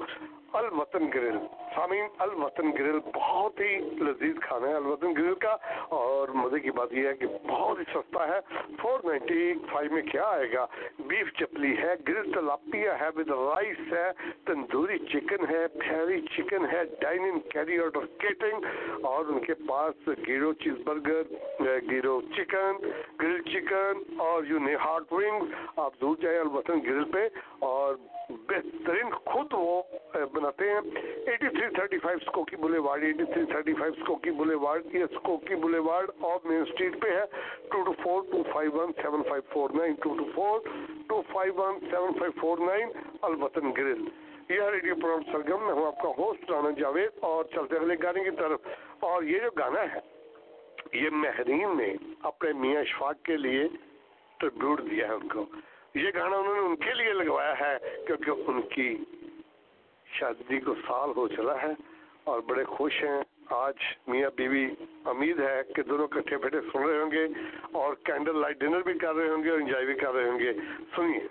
[0.59, 1.39] المتن گرل۔
[1.79, 3.75] سامین الوطن گرل بہت ہی
[4.05, 5.55] لذیذ کھانا ہے الوطن گرل کا،
[5.99, 8.39] اور مزے کی بات یہ ہے کہ بہت ہی سستا ہے۔
[8.81, 10.65] فور نائنٹی فائیو میں کیا آئے گا؟
[11.13, 14.11] بیف چپلی ہے، گرل تلاپیا ہے ود رائس ہے،
[14.47, 20.09] تندوری چکن ہے، پھیری چکن ہے ڈائننگ کیری آؤٹ اور کیٹنگ اور ان کے پاس
[20.27, 21.23] gyro cheese burger,
[21.91, 22.87] gyro chicken,
[23.23, 27.29] grill chicken, اور یو نی ہارٹ ونگ آپ دور جائیں الوطن گرل پہ،
[27.73, 27.95] اور
[28.29, 29.83] بہترین خود وہ
[30.33, 30.81] بناتے ہیں۔
[31.27, 35.79] Eighty three thirty five Skokie Boulevard eighty three thirty five Skokie Boulevard یہ اسکوکی بلے
[35.79, 37.25] وارڈ اور مین اسٹریٹ پہ ہے۔
[37.69, 40.61] Two two four, two five one, seven five four nine, two two four,
[41.07, 42.89] two five one, seven five four nine
[43.23, 44.05] Alwatan grill.
[44.49, 48.25] یہ radio programme Sargam میں ہوں آپ کا ہوسٹ رانا جاوید اور چلتے اگلے گانے
[48.25, 48.61] کی طرف۔
[49.01, 50.01] اور یہ جو گانا ہے،
[50.93, 53.65] یہ مہرین نے اپنے میاں اشفاق کے لیے
[54.37, 55.45] ٹریبیوٹ دیا ہے ان کو۔
[55.95, 58.97] یہ گانا انہوں نے ان کے لیے لگوایا ہے کیونکہ ان کی
[60.07, 61.73] شادی کو سال ہو چلا ہے
[62.25, 63.75] اور بڑے خوش ہیں۔ آج
[64.07, 64.71] میاں بیوی
[65.05, 67.27] امید ہے کہ دونوں کٹھے بیٹھے سن رہے ہوں گے
[67.73, 70.39] اور کینڈل لائٹ ڈنر بھی کر رہے ہوں گے اور انجوائے بھی کر رہے ہوں
[70.39, 70.53] گے۔
[70.97, 71.27] سنیے۔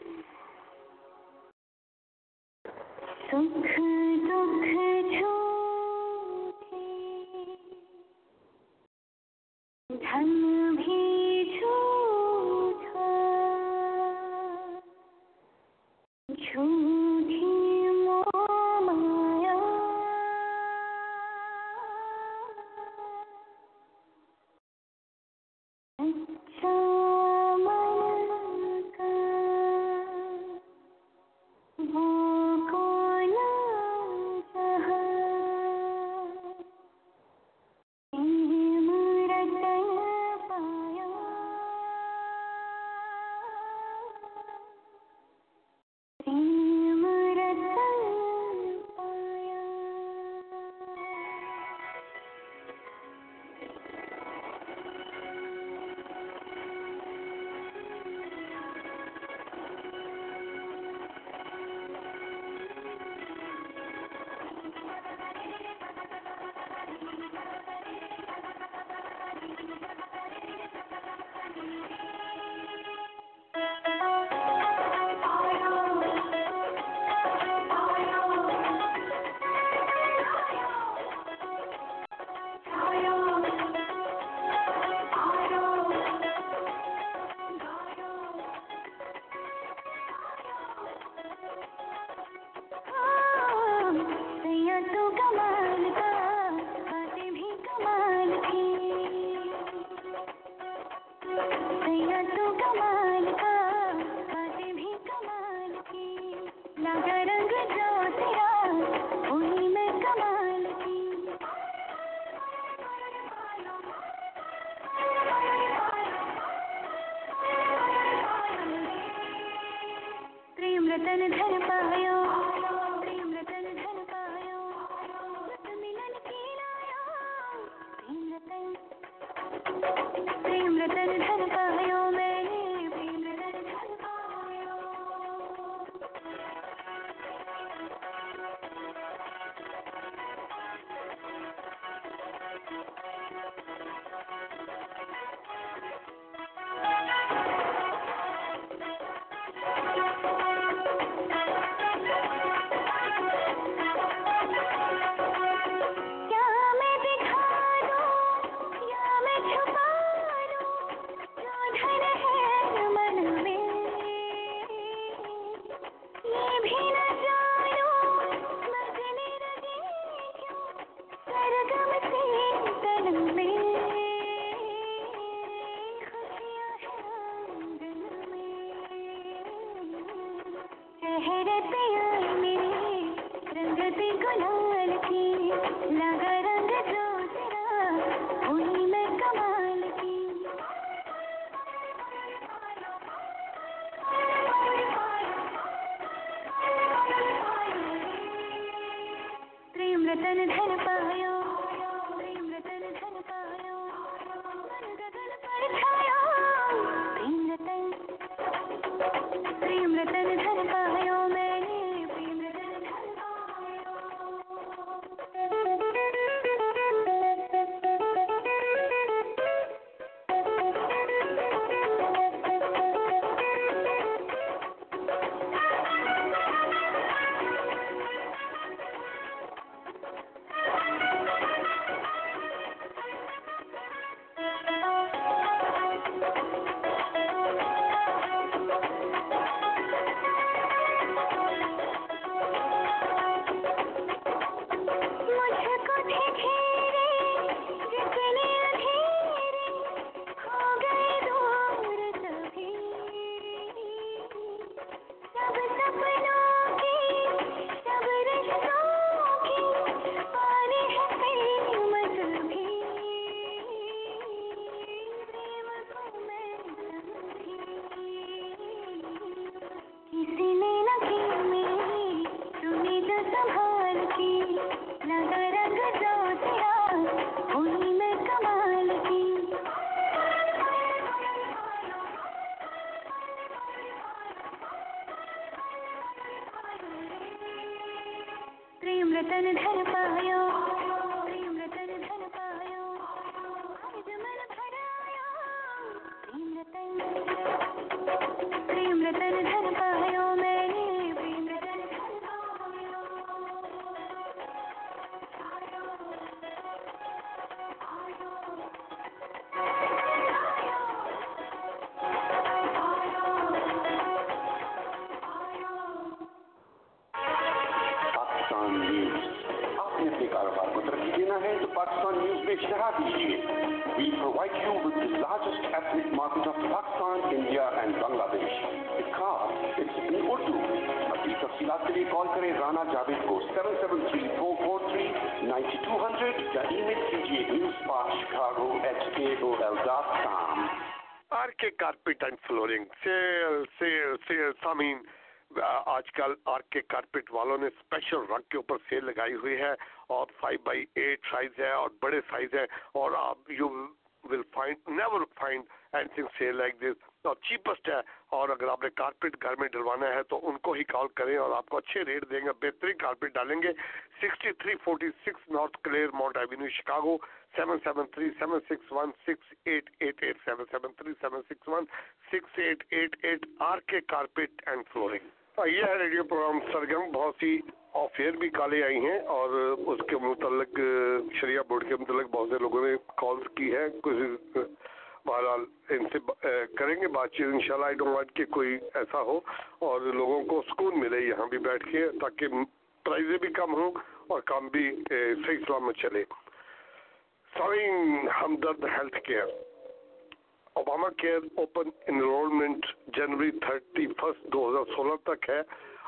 [9.89, 11.16] دھن بھی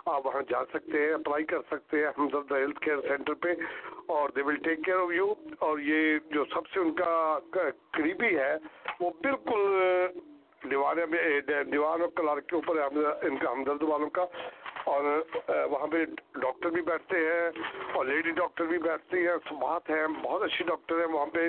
[0.05, 3.53] آپ وہاں جا سکتے ہیں، اپلائی کر سکتے ہیں ہمدرد ہیلتھ کیئر سینٹر پہ
[4.15, 7.13] اور they will take care of you اور یہ جو سب سے ان کا
[7.91, 8.53] قریبی ہے،
[8.99, 9.61] وہ بالکل
[10.71, 11.21] دیوانے میں،
[11.71, 14.25] دیوان اور کلار کے اوپر ان کا ہمدرد والوں کا۔
[14.85, 15.03] اور
[15.69, 16.03] وہاں پہ
[16.41, 17.49] ڈاکٹر بھی بیٹھتے ہیں
[17.93, 21.47] اور لیڈی ڈاکٹر بھی بیٹھتی ہیں سمات ہیں، بہت اچھی ڈاکٹر ہیں وہاں پہ۔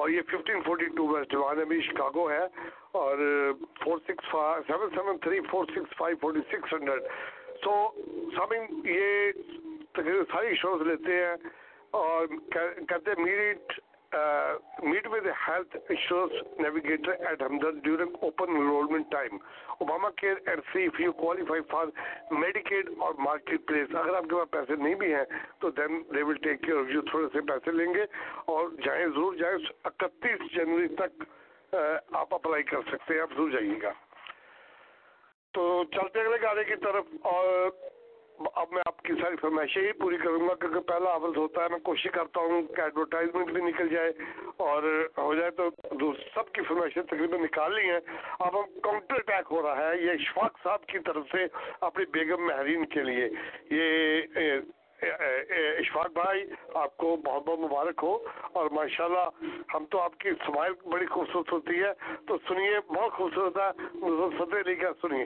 [0.00, 1.34] اور یہ fifteen forty two west
[1.86, 2.44] Chicago ہے
[2.98, 3.18] اور
[3.84, 4.30] four six
[4.66, 7.08] seven seven three four six five forty six hundred
[7.64, 7.74] so
[8.36, 9.32] something یہ
[9.92, 11.34] تقریباً ساری شوز لیتے ہیں
[11.98, 13.78] اور کہتے ہیں Marriott
[14.12, 19.38] uh, meet with a health insurance navigator at Hamdard during open enrollment time.
[19.80, 21.90] Obamacare and see if you qualify for
[22.32, 23.88] Medicaid or marketplace.
[23.92, 25.24] اگر آپ کے پاس پیسے نہیں بھی ہیں
[25.60, 28.04] تو دین دے ول ٹیک کیئر یو تھوڑے سے پیسے لیں گے
[28.54, 31.24] اور جائیں ضرور جائیں اکتیس جنوری تک
[31.72, 33.92] uh, آپ اپلائی کر سکتے ہیں آپ ضرور جائیے گا
[35.54, 37.70] تو چلتے اگلے گانے کی طرف اور
[38.54, 41.68] اب میں آپ کی ساری فرمائشیں ہی پوری کروں گا کیونکہ پہلا حوث ہوتا ہے،
[41.68, 44.12] میں کوشش کرتا ہوں کہ ایڈورٹائزمنٹ بھی نکل جائے
[44.56, 45.68] اور ہو جائے تو
[46.34, 48.00] سب کی فرمائشیں تقریباً نکال لی ہیں۔
[48.38, 51.46] اب ہم کاؤنٹر اٹیک ہو رہا ہے یہ اشفاق صاحب کی طرف سے
[51.80, 53.28] اپنی بیگم مہرین کے لیے۔
[53.70, 54.22] یہ
[55.78, 58.18] اشفاق بھائی، آپ کو بہت بہت مبارک ہو
[58.52, 61.92] اور ماشاءاللہ ہم تو آپ کی سمائل بڑی خوبصورت ہوتی ہے۔
[62.28, 65.24] تو سنیے، بہت خوبصورت ہے۔ مظفر فتح علی کا سنیے۔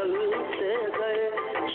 [0.00, 1.30] غزل سے گئے،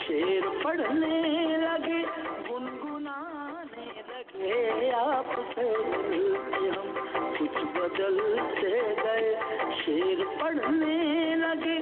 [0.08, 1.22] شیر پڑھنے
[1.58, 2.04] لگے،
[2.52, 5.74] گنگنانے لگے، آپ سے
[6.70, 6.90] ہم۔
[7.40, 9.36] کچھ بدل سے گئے،
[9.86, 11.80] شیر پڑھنے لگے،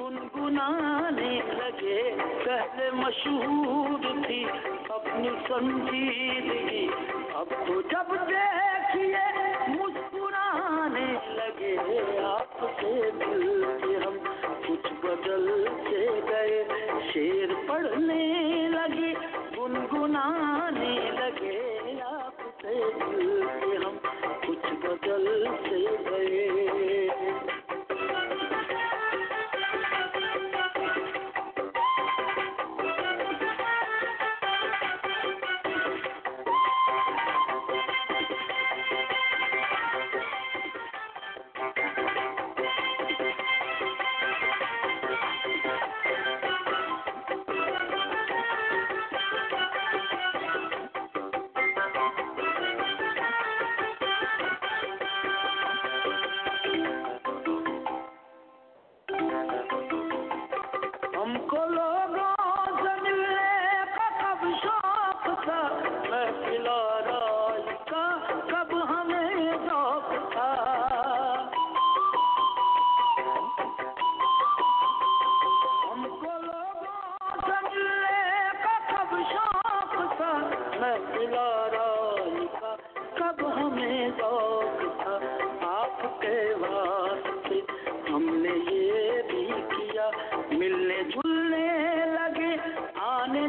[0.00, 4.44] گنگنانے لگے۔ پہلے مشہور تھی
[4.88, 6.88] اپنی سنجیدگی،
[7.34, 9.24] اب تو جب دیکھیے،
[9.68, 11.76] مسکرانے لگے،
[12.18, 13.64] آپ سے مل
[14.06, 14.25] ہم۔
[15.06, 16.64] بدل سے گئے۔
[17.12, 19.14] شیر پڑھنے لگے،
[19.58, 22.74] گنگنانے لگے۔ آپ سے
[23.76, 23.96] ہم
[24.46, 26.55] کچھ بدل سے گئے۔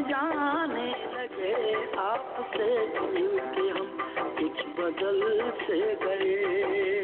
[0.08, 3.86] جانے لگے آپ سے مل کے ہم
[4.38, 7.02] کچھ بدل سے گئے۔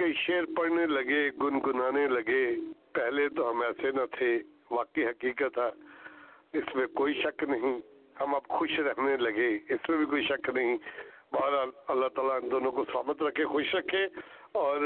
[0.00, 2.56] کے شعر پڑھنے لگے، گنگنانے لگے۔
[2.92, 4.38] پہلے تو ہم ایسے نہ تھے،
[4.70, 5.68] واقعی حقیقت ہے،
[6.58, 7.80] اس میں کوئی شک نہیں۔
[8.20, 10.76] ہم اب خوش رہنے لگے، اس میں بھی کوئی شک نہیں۔
[11.32, 14.06] بہرحال اللہ تعالیٰ ان دونوں کو سامت رکھے، خوش رکھے۔
[14.52, 14.76] اور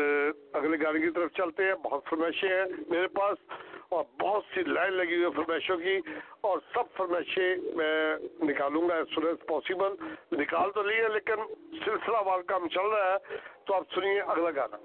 [0.52, 3.52] اگلے گانے کی طرف چلتے ہیں، بہت فرمائشیں ہیں میرے پاس۔
[3.88, 5.98] اور بہت سی لائن لگی ہوئی ہے فرمائشوں کی
[6.40, 9.94] اور سب فرمائشیں میں نکالوں گا ایز سون ایز پاسبل
[10.32, 11.42] نکال تو لی ہے لیکن
[11.84, 14.76] سلسلہ وار کام چل رہا ہے، تو آپ سنیے اگلا گانا۔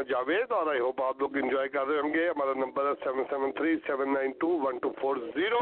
[0.00, 2.90] میں جاوید اور آئی ہوپ آپ لوگ انجوائے کر رہے ہوں گے۔ ہمارا نمبر ہے
[3.04, 5.58] seven seven three seven nine two one two four zero.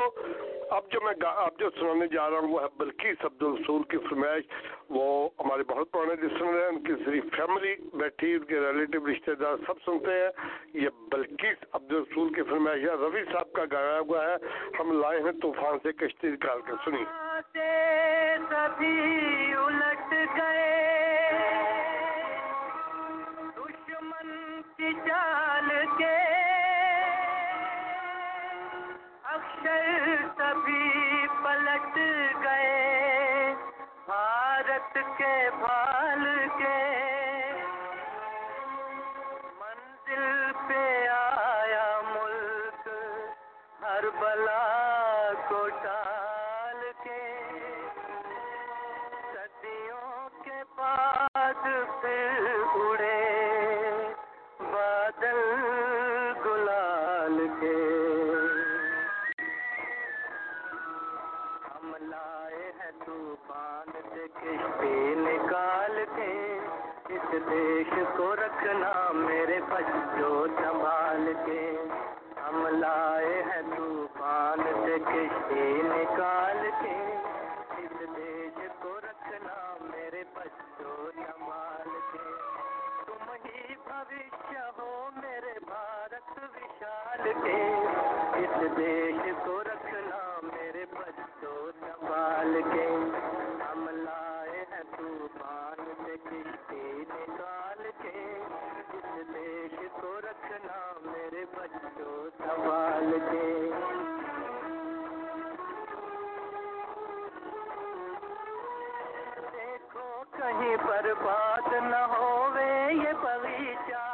[0.70, 3.98] اب جو میں اب جو سنانے جا رہا ہوں وہ ہے بلکیس عبد الرسول کی
[3.98, 4.44] فرمائش۔
[4.90, 9.30] وہ ہمارے بہت پرانے لسنر ہیں، ان کی صرف فیملی بیٹھی، ان کے ریلیٹو رشتہ
[9.30, 10.30] دار سب سنتے ہیں۔
[10.74, 14.36] یہ بلکیس عبد الرسول کی فرمائش ہے۔ روی صاحب کا گایا ہوا ہے۔
[14.80, 17.04] ہم لائے ہیں طوفان سے کشتی نکال کر سنی
[19.54, 20.67] الٹ گئے۔
[25.06, 26.16] چال کے
[29.24, 31.96] اکثر سبھی پلٹ
[32.44, 33.54] گئے
[34.06, 36.24] بھارت کے بھال
[36.58, 36.87] کے
[67.78, 71.84] دیش کو رکھنا میرے بچوں سنبھال کے۔
[72.36, 77.16] ہم لائے ہیں طوفان سے کشتی نکال کے۔
[77.78, 82.28] اس دیش کو رکھنا میرے بچوں سنبھال کے۔
[83.06, 87.74] تم ہی بھوشیہ ہو میرے بھارت وشال کے۔
[88.34, 92.88] اس دیش کو رکھنا میرے بچوں سنبھال کے۔
[102.58, 103.70] کمال دے
[109.52, 114.04] دیکھو کہیں پر بات نہ ہوے یہ بغیچہ۔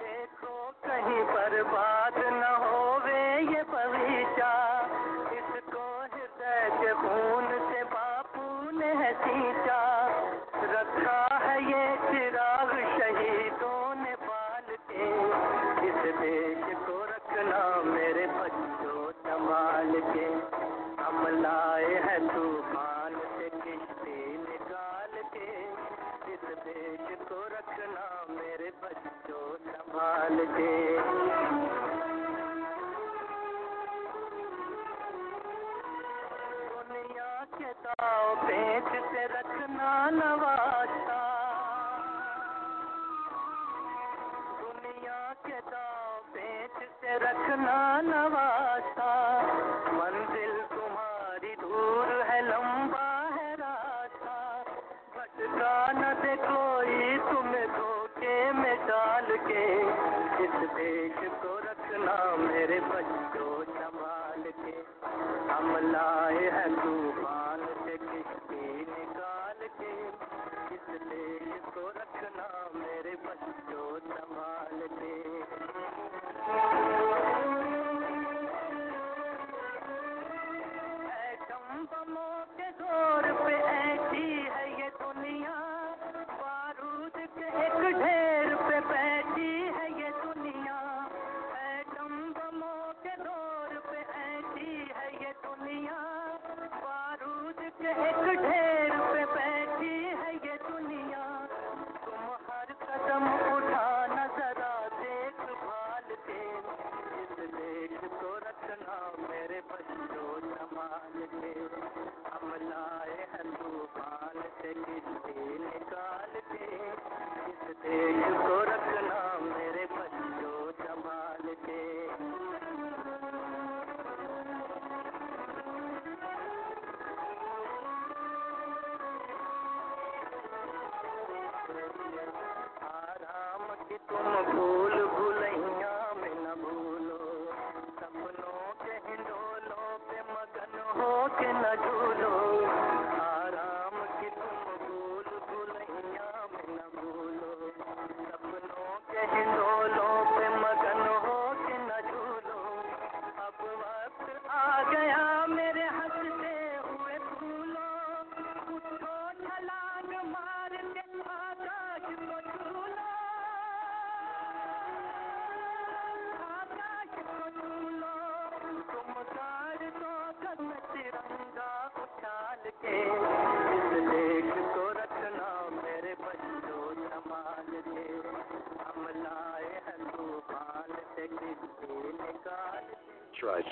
[0.00, 4.52] دیکھو کہیں پر بات نہ ہوے یہ بغیچہ۔
[5.30, 6.92] اس کو ہردے کے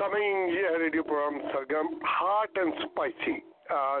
[0.00, 3.44] Coming here radio program Sargam, hot and spicy.
[3.68, 4.00] Uh,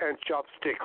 [0.00, 0.84] and chopsticks.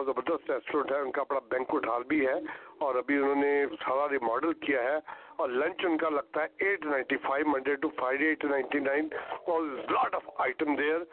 [0.00, 2.34] بہت زبردست ریسٹورنٹ ہے ان کا اپنا بینکوٹ ہال بھی ہے
[2.78, 4.96] اور ابھی انہوں نے سارا ریماڈل کیا ہے
[5.36, 9.08] اور لنچ ان کا لگتا ہے eight ninety five Monday to Friday eight ninety nine
[9.46, 11.04] اور لاٹ آف آئٹم دیئر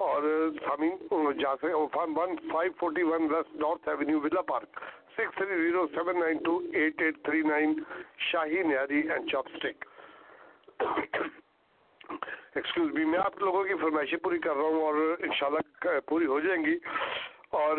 [0.00, 0.22] اور
[0.64, 4.80] سامین جا سکے one five forty one west north avenue villa park
[5.16, 7.74] six three zero seven nine two eight eight three nine
[8.30, 9.84] Shahi Nihari and chop stick
[12.54, 16.40] excuse بھی میں آپ لوگوں کی فرمائشیں پوری کر رہا ہوں اور انشاءاللہ پوری ہو
[16.40, 16.76] جائیں گی۔
[17.52, 17.78] اور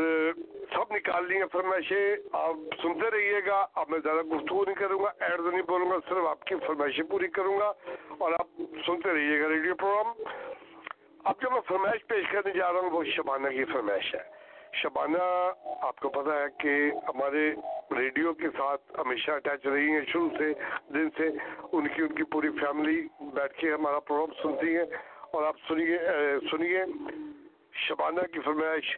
[0.88, 5.00] آپ نکال لی ہیں فرمائشیں آپ سنتے رہیے گا اب میں زیادہ گفتگو نہیں کروں
[5.00, 7.72] گا، ایڈ نہیں بولوں گا، صرف آپ کی فرمائشیں پوری کروں گا
[8.18, 8.48] اور آپ
[8.86, 10.24] سنتے رہیے گا ریڈیو پروگرام۔
[11.24, 14.24] اب جو میں فرمائش پیش کرنے جا رہا ہوں، وہ شبانہ کی فرمائش ہے۔
[14.74, 15.52] شبانہ
[15.82, 17.54] آپ کو پتہ ہے کہ ہمارے
[17.92, 20.54] ریڈیو کے ساتھ ہمیشہ اٹیچ رہی ہیں، شروع سے،
[20.94, 21.28] دن سے۔
[21.72, 24.86] ان کی ان کی پوری فیملی بیٹھ کے ہمارا پروگرام سنتی ہیں۔
[25.32, 26.00] اور آپ سنیے
[26.52, 26.80] سنیے،
[27.74, 28.98] شبانہ کی فرمائش۔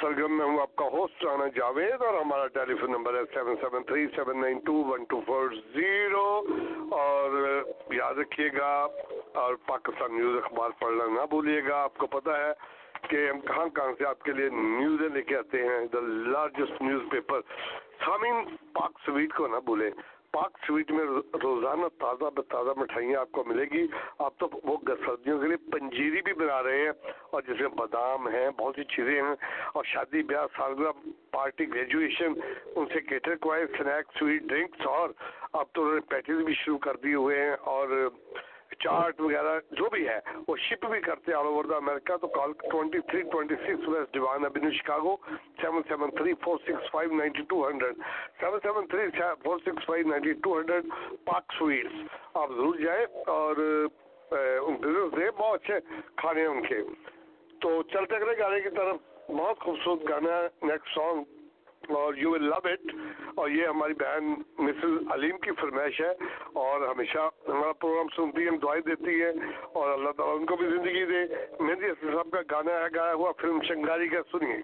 [0.00, 3.56] سرگرم میں ہوں، آپ کا ہوسٹ رانا جاوید اور ہمارا ٹیلی فون نمبر ہے seven
[3.60, 6.42] seven three seven nine two one two four zero
[6.90, 7.30] اور
[7.90, 8.86] یاد رکھیے گا
[9.34, 12.52] اور پاکستان نیوز اخبار پڑھنا نہ بھولیے گا۔ آپ کو پتا ہے
[13.08, 16.82] کہ ہم کہاں کہاں سے آپ کے لیے نیوزیں لے کے آتے ہیں۔ دا لارجسٹ
[16.82, 17.40] نیوز پیپر
[18.04, 19.90] سامعین پاک سویٹ کو نہ بھولیں۔
[20.30, 21.04] پاک سویٹ میں
[21.42, 23.86] روزانہ تازہ بتازہ مٹھائیاں آپ کو ملے گی۔
[24.18, 24.76] آپ تو وہ
[25.06, 29.14] سردیوں کے لیے پنجیری بھی بنا رہے ہیں۔ اور جیسے بادام ہیں، بہت سی چیزیں
[29.14, 29.34] ہیں
[29.74, 30.92] اور شادی، بیاہ، سالگرہ،
[31.32, 32.32] پارٹی، گریجویشن،
[32.74, 35.10] ان سے کیٹر کوائے اسنیک سویٹ ڈرنکس اور
[35.52, 37.96] اب تو انہوں نے پیٹیز بھی شروع کر دیے ہوئے ہیں اور
[38.80, 42.26] چارٹ وغیرہ جو بھی ہے، وہ شپ بھی کرتے ہیں آل over the America to
[42.36, 45.16] call twenty three twenty six west Devon avenue Chicago
[45.60, 47.96] seven seven three four six five ninety two hundred
[48.40, 49.10] seven seven three
[49.44, 50.92] four six five ninety two hundred
[51.24, 53.04] Pak sweets آپ ضرور جائیں
[53.36, 53.62] اور
[54.30, 55.78] business دیں بہت اچھے
[56.16, 56.80] کھانے ہیں ان کے۔
[57.64, 58.96] تو چلتے اگلے گانے کی طرف
[59.28, 62.94] بہت خوبصورت گانا نیکسٹ سانگ اور یو ول لو اٹ
[63.34, 64.28] اور یہ ہماری بہن
[64.58, 66.10] مسز علیم کی فرمائش ہے،
[66.64, 69.30] اور ہمیشہ ہمارا پروگرام سنتی ہے، ہم دعائیں دیتی ہے،
[69.72, 71.24] اور اللہ تعالیٰ ان کو بھی زندگی دے۔
[71.60, 74.60] مہندی صاحب کا گانا ہے، گایا ہوا فلم شنگاری کا، سنیے۔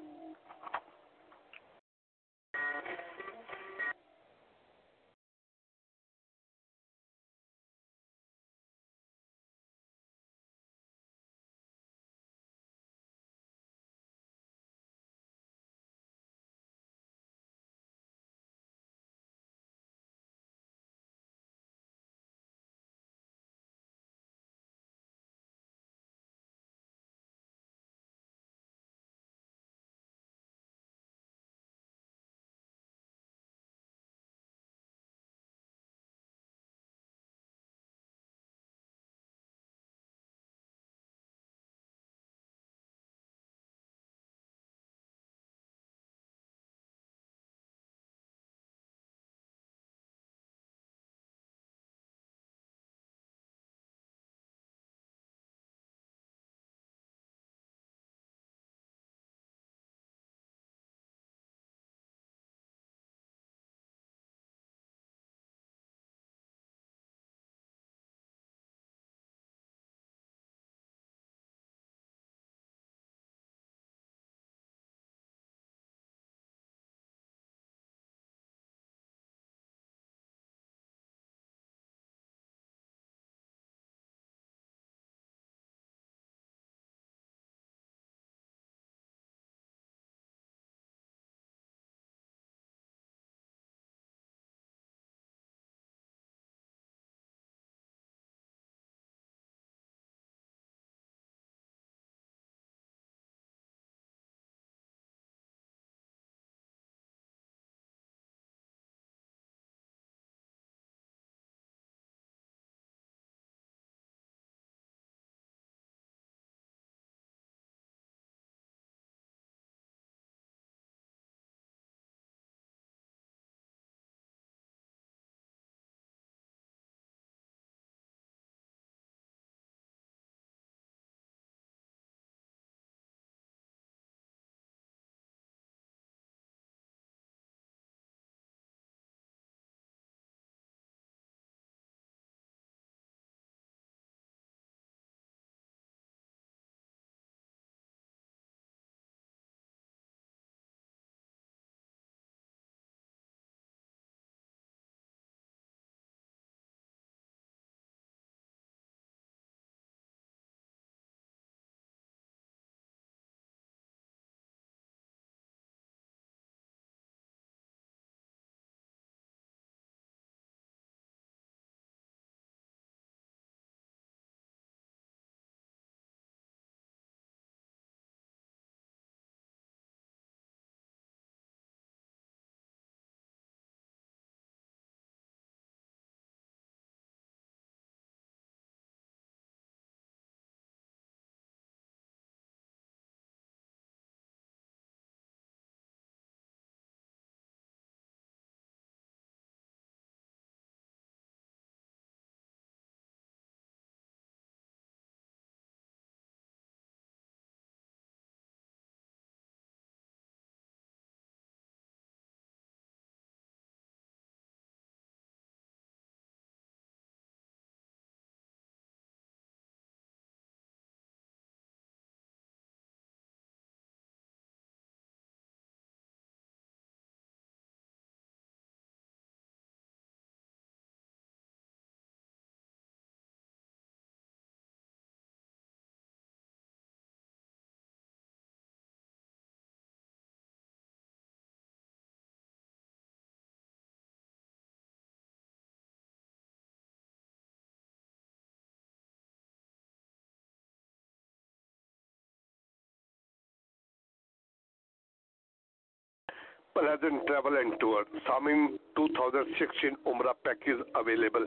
[256.75, 258.05] Pleasant travel and tour.
[258.15, 261.47] Uh, Samin 2016 Umrah package available.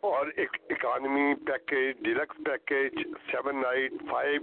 [0.00, 2.98] اور ایک economy package deluxe package
[3.30, 4.42] seven night five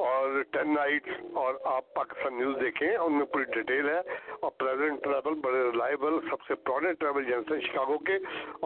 [0.00, 1.08] اور ٹین نائٹ
[1.42, 3.98] اور آپ پاکستان نیوز دیکھیں، ان میں پوری ڈیٹیل ہے
[4.40, 8.16] اور پریزنٹ ٹریول بڑے ریلائبل سب سے پرانے ٹریول ایجنٹس ہیں شکاگو کے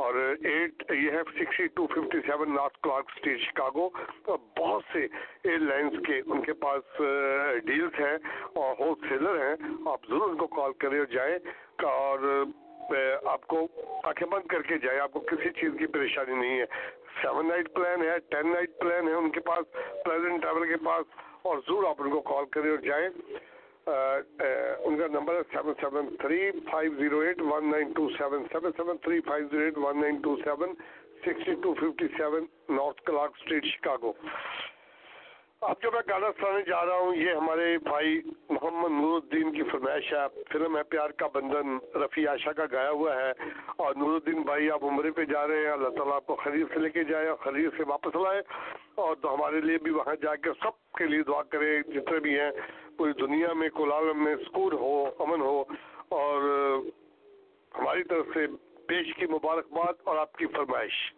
[0.02, 3.88] اور ایٹ یہ ہے sixty two fifty seven north Clark street Chicago
[4.24, 5.06] اور بہت سے
[5.48, 7.00] ایئر لائنس کے ان کے پاس
[7.66, 8.16] ڈیلس ہیں
[8.54, 9.54] اور ہول سیلر ہیں،
[9.92, 11.38] آپ ضرور ان کو کال کریں اور جائیں۔
[11.84, 12.18] اور
[13.32, 13.66] آپ کو
[14.08, 16.64] آنکھیں بند کر کے جائے آپ کو کسی چیز کی پریشانی نہیں ہے۔
[17.20, 19.72] سیون نائٹ پلان ہے ٹین نائٹ پلان ہے ان کے پاس
[20.04, 23.08] پلیزنٹ ٹریول کے پاس، اور ضرور آپ ان کو کال کریں اور جائیں۔
[23.86, 28.72] ان کا نمبر ہے seven seven three five zero eight one nine two seven seven
[28.76, 30.74] seven three five zero eight one nine two seven
[31.24, 34.12] sixty two fifty seven north Clark street Chicago
[35.60, 39.62] اب جو میں گانا سنانے جا رہا ہوں، یہ ہمارے بھائی محمد نور الدین کی
[39.62, 43.32] فرمائش ہے۔ فلم ہے پیار کا بندن، رفیع عاشا کا گایا ہوا ہے۔
[43.76, 46.66] اور نور الدین بھائی، آپ عمرے پہ جا رہے ہیں۔ اللہ تعالیٰ آپ کو خرید
[46.74, 48.42] سے لے کے جائے اور خرید سے واپس لائے۔
[48.94, 52.40] اور تو ہمارے لیے بھی وہاں جا کے سب کے لیے دعا کرے، جتنے بھی
[52.40, 52.50] ہیں،
[52.96, 55.64] پوری دنیا میں، کل عالم میں، سکون ہو، امن ہو۔
[56.08, 56.42] اور
[57.78, 58.46] ہماری طرف سے
[58.86, 61.17] پیش کی مبارکباد اور آپ کی فرمائش۔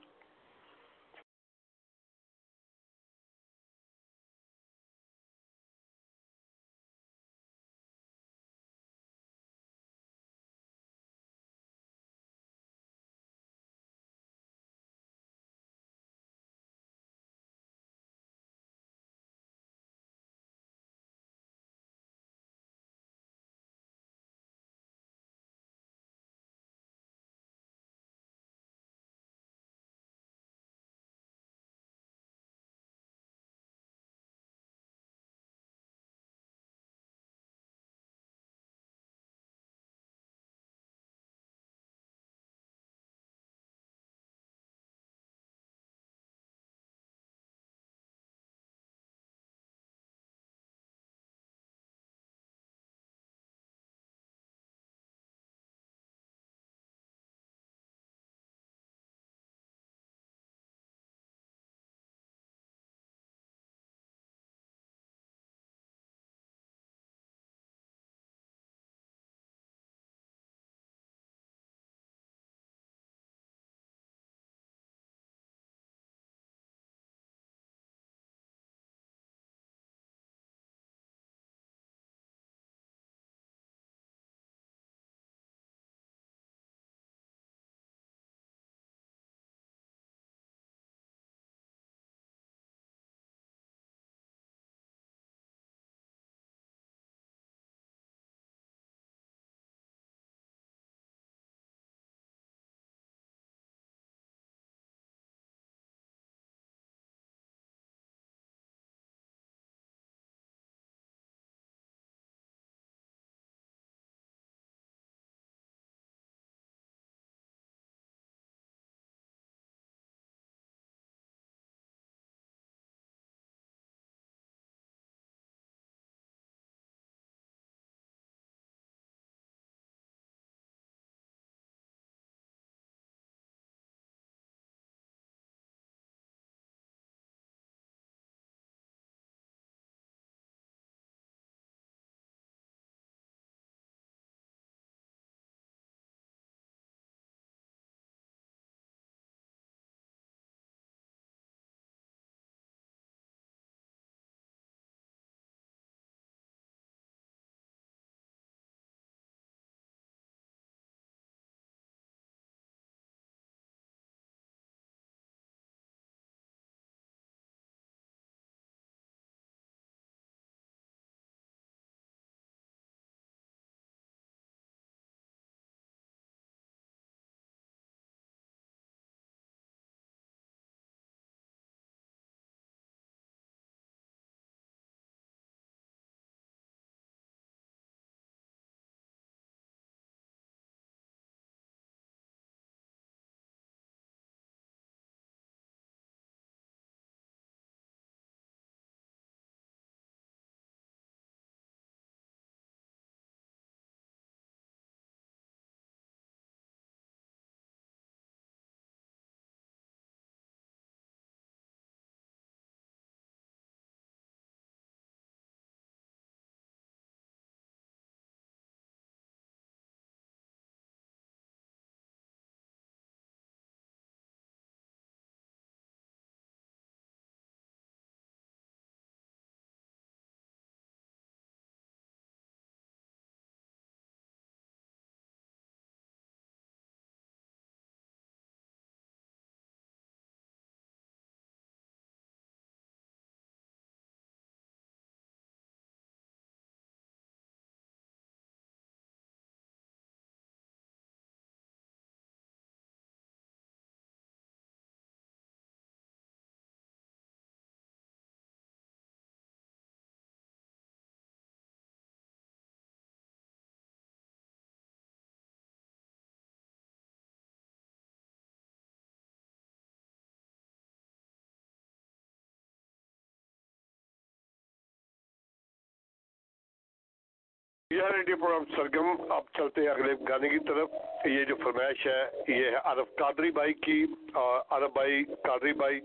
[277.91, 280.89] یار ریڈیو پروگرام سرگم اب چلتے ہیں اگلے گانے کی طرف۔
[281.25, 286.01] یہ جو فرمائش ہے، یہ ہے عرف قادری بھائی کی۔ اور عرف بھائی قادری بھائی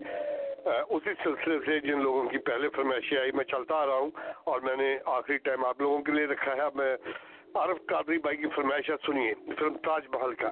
[0.88, 4.10] اسی سلسلے سے جن لوگوں کی پہلے فرمائشیں آئی، میں چلتا آ رہا ہوں
[4.44, 6.96] اور میں نے آخری ٹائم آپ لوگوں کے لیے رکھا ہے۔ اب میں
[7.54, 10.50] عرف قادری بھائی کی فرمائشیں سنیے، فلم تاج محل کا۔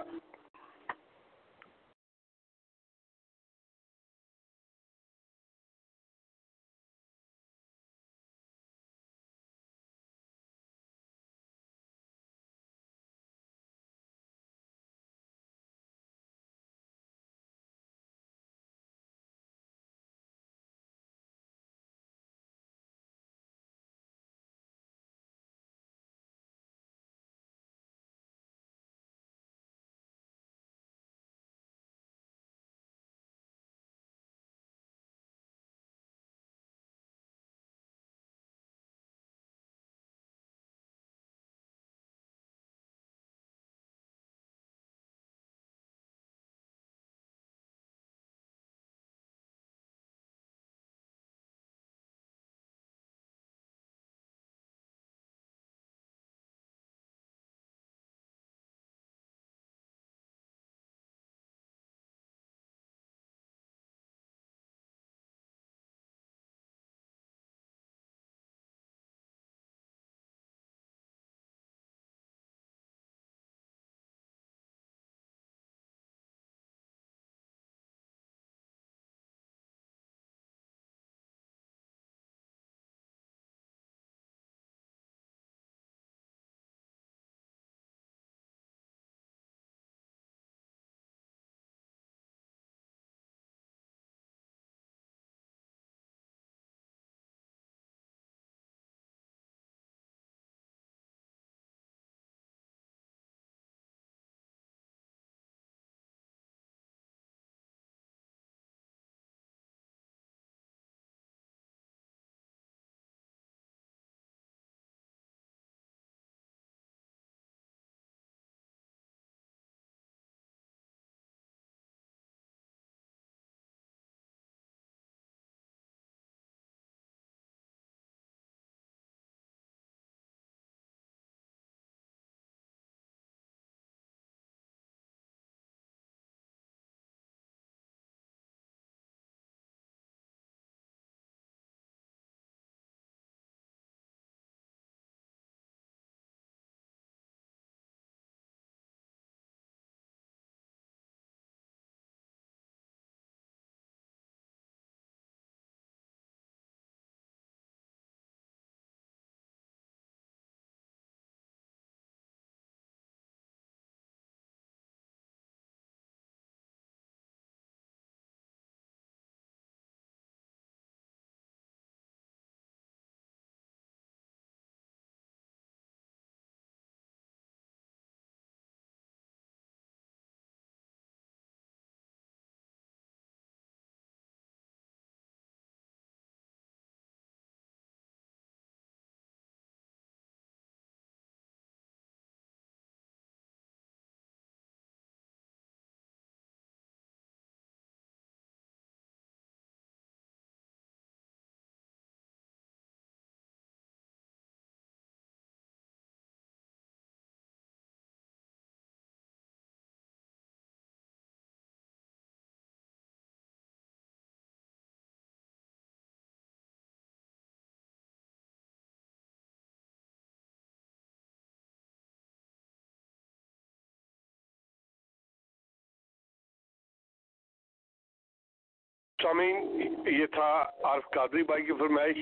[229.25, 232.17] سامعین، یہ تھا عارف قادری بھائی کی فرمائش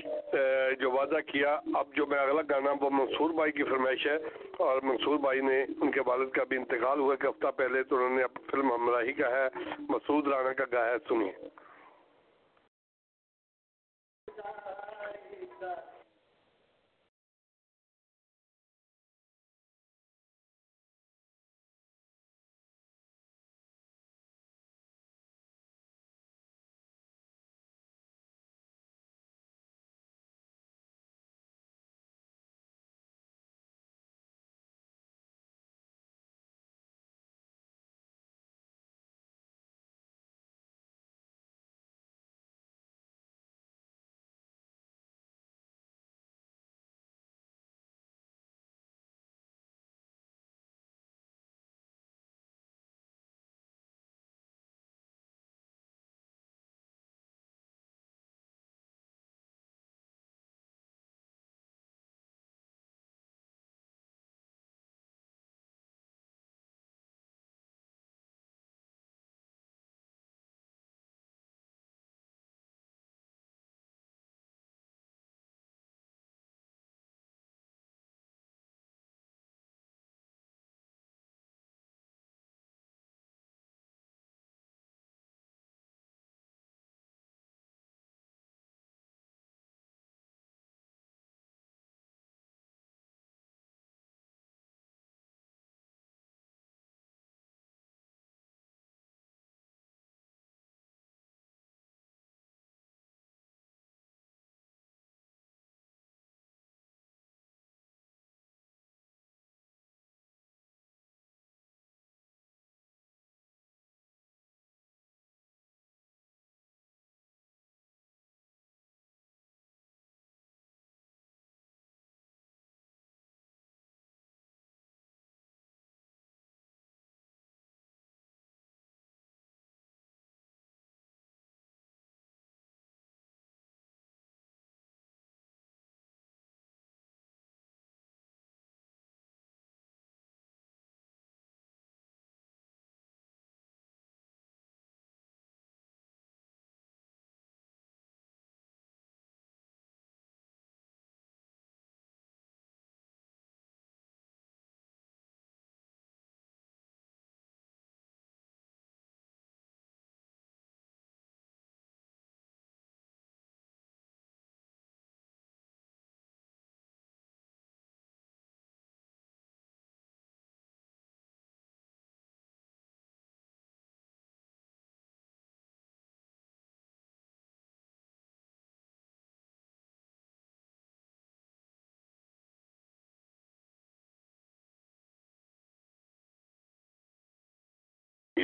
[0.79, 4.15] جو وعدہ کیا۔ اب جو میں اگلا گانا، وہ منصور بھائی کی فرمائش ہے۔
[4.57, 7.95] اور منصور بھائی نے ان کے والد کا بھی انتقال ہوا کہ ہفتہ پہلے تو
[7.95, 9.47] انہوں نے اب فلم ہمراہی کا ہے،
[9.79, 11.31] مسعود رانا کا گایا سنیے۔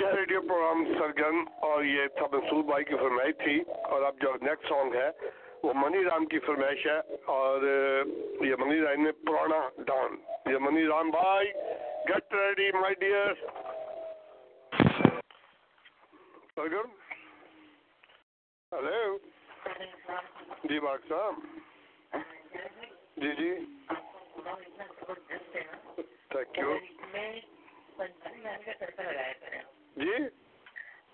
[0.09, 4.69] ریڈیو پروگرام سرگن اور یہ تھا منصور بھائی کی فرمائش تھی اور اب جو نیکسٹ
[4.69, 5.09] سانگ ہے
[5.63, 6.97] وہ منی رام کی فرمائش ہے
[7.31, 7.63] اور
[8.41, 10.15] یہ منی رام نے پرانا ڈان
[10.45, 11.51] یہ منی رام بھائی
[12.07, 13.33] گیٹ ریڈی مائی ڈیئر
[16.55, 16.95] سرگن
[18.71, 19.17] ہلو
[20.63, 21.35] جی باغ صاحب۔
[23.17, 23.51] جی جی۔
[26.29, 26.77] تھینک یو
[29.95, 30.11] جی؟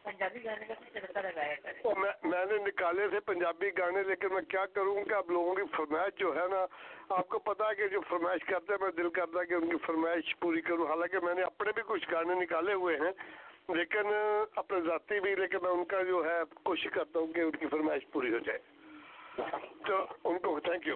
[0.03, 1.89] پنجابی گانے کا
[2.23, 6.19] میں نے نکالے تھے پنجابی گانے لیکن میں کیا کروں کہ اب لوگوں کی فرمائش
[6.19, 6.65] جو ہے نا
[7.10, 9.69] آپ کو پتا ہے کہ جو فرمائش کرتے ہیں میں دل کرتا ہے کہ ان
[9.69, 13.11] کی فرمائش پوری کروں۔ حالانکہ میں نے اپنے بھی کچھ گانے نکالے ہوئے ہیں
[13.76, 14.11] لیکن
[14.56, 17.65] اپنے ذاتی بھی لیکن میں ان کا جو ہے کوشش کرتا ہوں کہ ان کی
[17.68, 18.60] فرمائش پوری ہو جائے۔
[19.85, 20.95] تو ان کو تھینک یو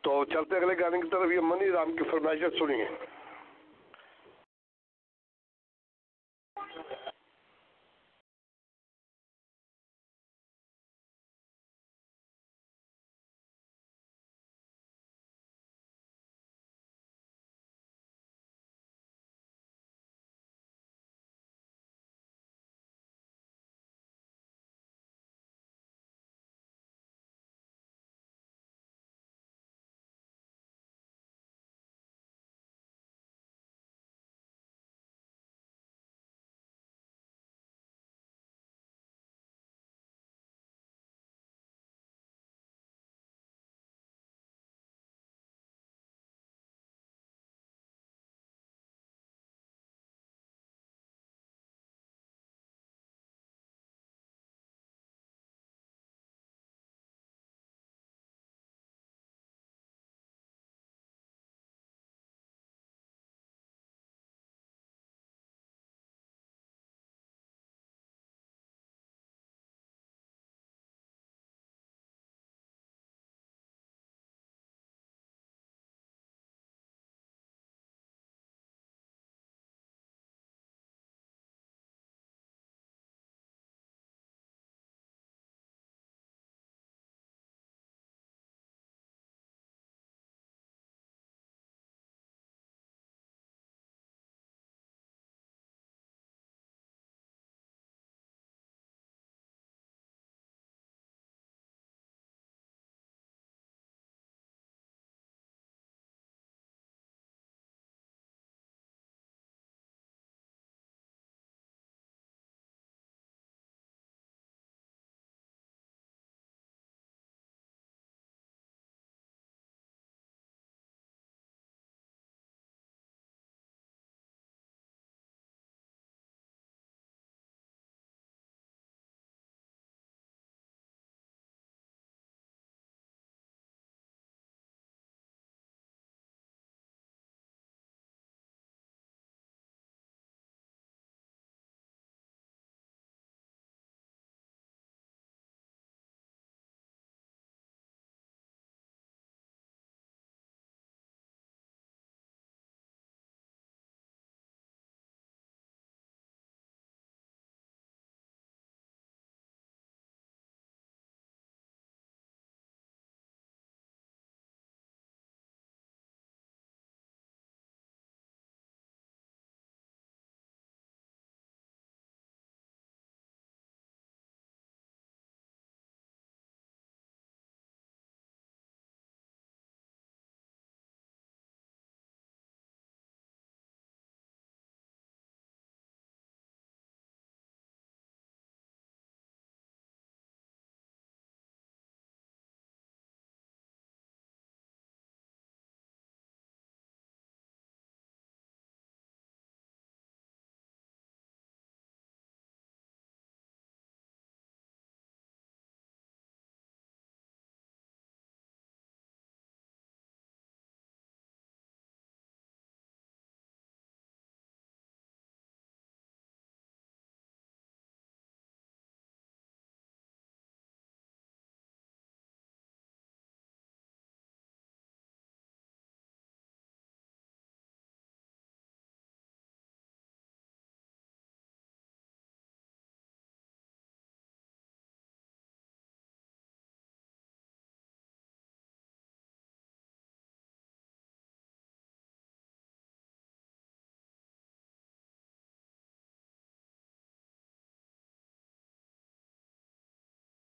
[0.00, 2.88] تو چلتے اگلے گانے کی طرف۔ یہ منی رام کی فرمائشیں سنیے۔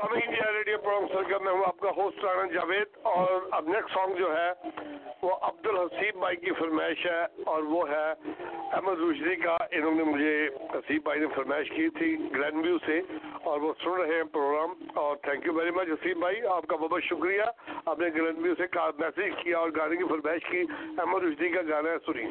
[0.06, 3.94] ہمیں انڈیا ریڈیو پروگرام سرکم میں ہوں، آپ کا ہوسٹ رانا جاوید اور اب نیکسٹ
[3.94, 4.50] سانگ جو ہے،
[5.22, 8.04] وہ عبد الحسیب بھائی کی فرمائش ہے اور وہ ہے
[8.72, 10.34] احمد روشنی کا، انہوں نے مجھے
[10.74, 13.00] حسیب بھائی نے فرمائش کی تھی گلین ویو سے
[13.42, 16.76] اور وہ سن رہے ہیں پروگرام اور thank you very much Haseeb بھائی، آپ کا
[16.76, 17.50] بہت بہت شکریہ۔
[17.84, 18.66] آپ نے گلین ویو سے
[18.98, 20.62] میسج کیا اور گانے کی فرمائش کی،
[20.98, 22.30] احمد روشنی کا گانا ہے، سنیے۔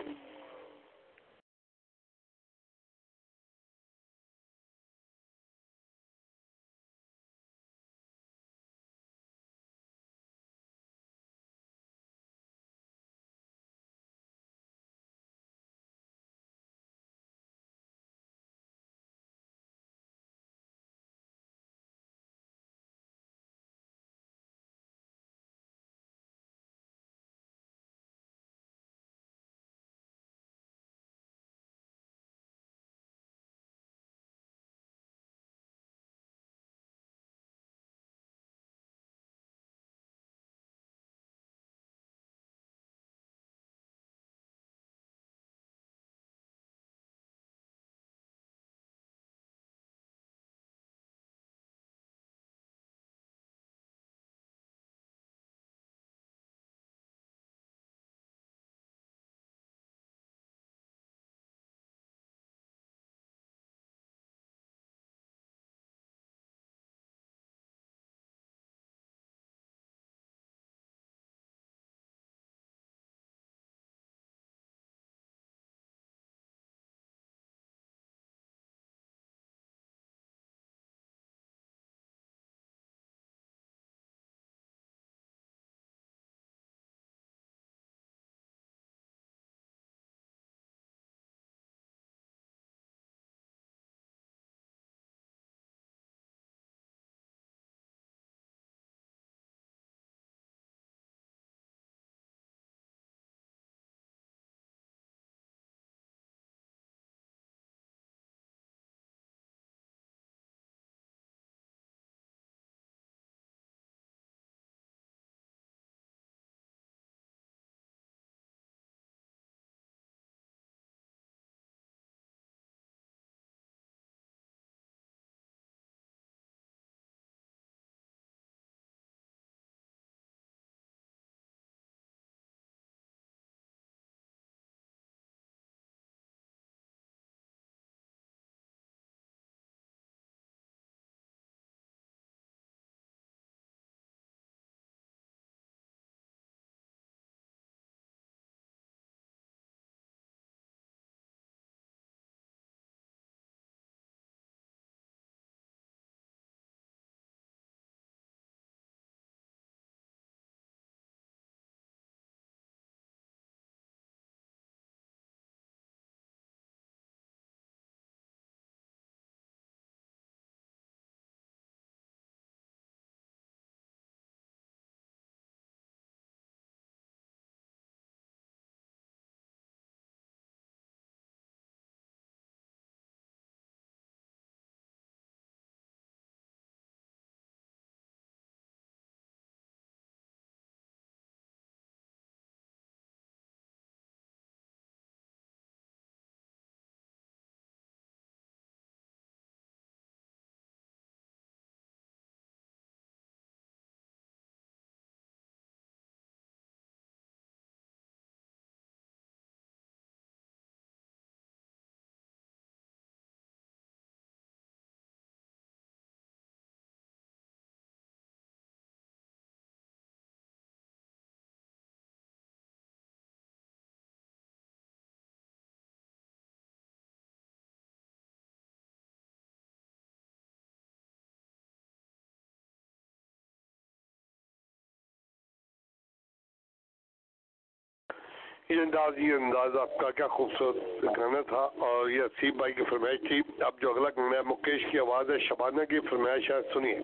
[238.70, 242.84] یہ انداز یہ انداز آپ کا کیا خوبصورت گانا تھا اور یہ اسیب بھائی کی
[242.90, 246.62] فرمائش تھی اب جو اگلا گانا ہے مکیش کی آواز ہے شبانہ کی فرمائش ہے
[246.74, 247.00] سنیے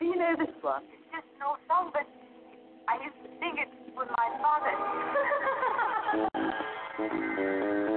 [0.00, 0.84] Do you know this one?
[0.92, 2.06] It's just an old song, but
[2.88, 4.74] I used to sing it with my father.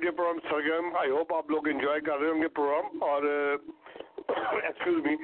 [0.00, 3.22] Radio program سرگرم آئی ہوپ آپ لوگ انجوائے کر رہے ہوں گے پروگرام اور
[4.62, 5.14] ایکسکیوز می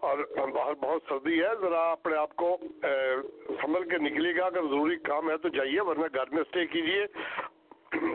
[0.00, 1.48] اور باہر بہت سردی ہے.
[1.60, 4.46] ذرا اپنے آپ کو سنبھل کے نکلے گا.
[4.46, 7.06] اگر ضروری کام ہے تو جائیے، ورنہ گھر میں اسٹے کیجیے.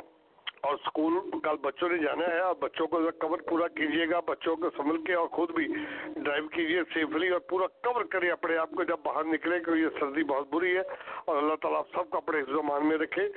[0.61, 2.39] اور سکول کل بچوں نے جانا ہے.
[2.39, 4.19] اور بچوں کو کور پورا کیجیے گا.
[4.19, 5.67] بچوں کو سنبھل کے اور خود بھی
[6.15, 8.83] ڈرائیو کیجیے سیفلی اور پورا کور کریں اپنے آپ کو.
[8.83, 10.83] جب باہر نکلے کیونکہ یہ سردی بہت بری ہے.
[11.25, 13.27] اور اللہ تعالیٰ سب کو اپنے حفظ و مان میں رکھے.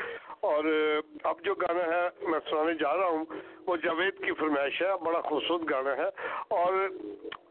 [0.53, 0.65] اور
[1.25, 3.25] اب جو گانا ہے میں سنانے جا رہا ہوں
[3.67, 6.09] وہ جاوید کی فرمائش ہے بڑا خوبصورت گانا ہے۔
[6.49, 6.89] اور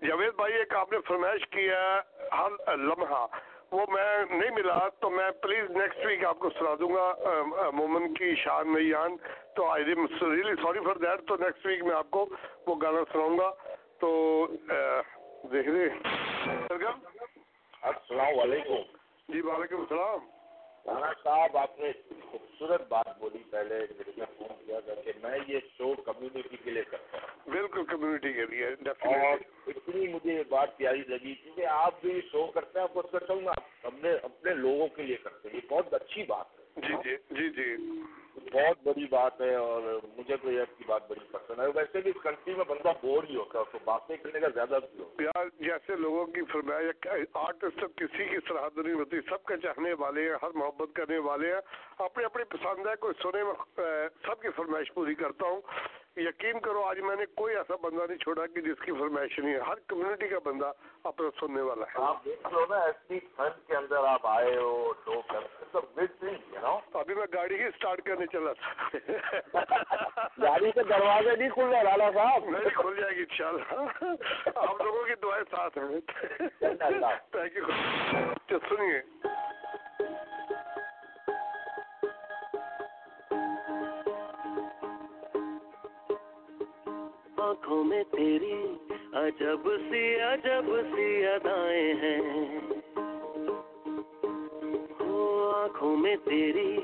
[0.07, 1.99] جاوید بھائی ایک آپ نے فرمائش کی ہے
[2.37, 3.25] ہر لمحہ
[3.71, 7.13] وہ میں نہیں ملا تو میں پلیز نیکسٹ ویک آپ کو سنا دوں گا
[7.73, 9.15] مومن کی شان نیان
[9.55, 12.25] تو I'm really sorry for that تو نیکسٹ ویک میں آپ کو
[12.67, 13.51] وہ گانا سناؤں گا۔
[13.99, 14.47] تو
[15.51, 15.87] دیکھ رہے
[17.81, 18.81] السلام علیکم۔
[19.29, 20.19] جی وعلیکم السلام۔
[21.23, 21.91] صاحب آپ نے
[22.61, 26.71] خوبصورت بات بولی پہلے میرے سے فون کیا تھا کہ میں یہ شو کمیونٹی کے
[26.71, 31.65] لیے کرتا ہوں۔ بالکل کمیونٹی کے لیے اتنی مجھے یہ بات پیاری لگی کیونکہ جی
[31.65, 35.03] آپ جو یہ شو کرتے ہیں آپ کو کرتا ہوں آپ نے اپنے لوگوں کے
[35.03, 38.01] لیے کرتے ہیں۔ یہ بہت اچھی بات ہے۔ جی جی جی, جی۔
[38.53, 39.81] بہت بڑی بات ہے اور
[40.17, 43.23] مجھے تو یہ کی بات بڑی پسند ہے۔ ویسے بھی اس کنٹری میں بندہ بور
[43.23, 44.79] ہی ہوتا ہے اس کو باتیں کرنے کا زیادہ
[45.19, 50.21] یار جیسے لوگوں کی فرمایا آرٹسٹ کسی کی سرحد نہیں ہوتی سب کے چاہنے والے
[50.21, 51.61] ہیں ہر محبت کرنے والے ہیں۔
[52.11, 53.39] اپنی اپنی پسند ہے کوئی سنے
[54.27, 55.61] سب کی فرمائش پوری کرتا ہوں۔
[56.15, 59.53] یقین کرو آج میں نے کوئی ایسا بندہ نہیں چھوڑا کہ جس کی فرمائش نہیں
[59.53, 60.71] ہے۔ ہر کمیونٹی کا بندہ
[61.03, 63.19] اپنا سننے والا ہے۔ آپ دیکھ لو نا ایسی
[63.67, 64.91] کے اندر آپ آئے ہو
[66.93, 68.89] ابھی میں گاڑی ہی سٹارٹ کرنے چلا تھا۔
[70.41, 73.83] گاڑی کے دروازے نہیں کھل رہا لالا صاحب۔ نہیں کھل جائے گی انشاءاللہ۔
[74.55, 75.99] آپ لوگوں کی دعائیں ساتھ ہیں۔
[78.69, 79.20] سنیے۔
[87.51, 88.75] آنکھوں میں تیری
[89.13, 92.59] عجب سی عجب سی ادائیں ہیں۔
[95.53, 96.77] آنکھوں میں تیری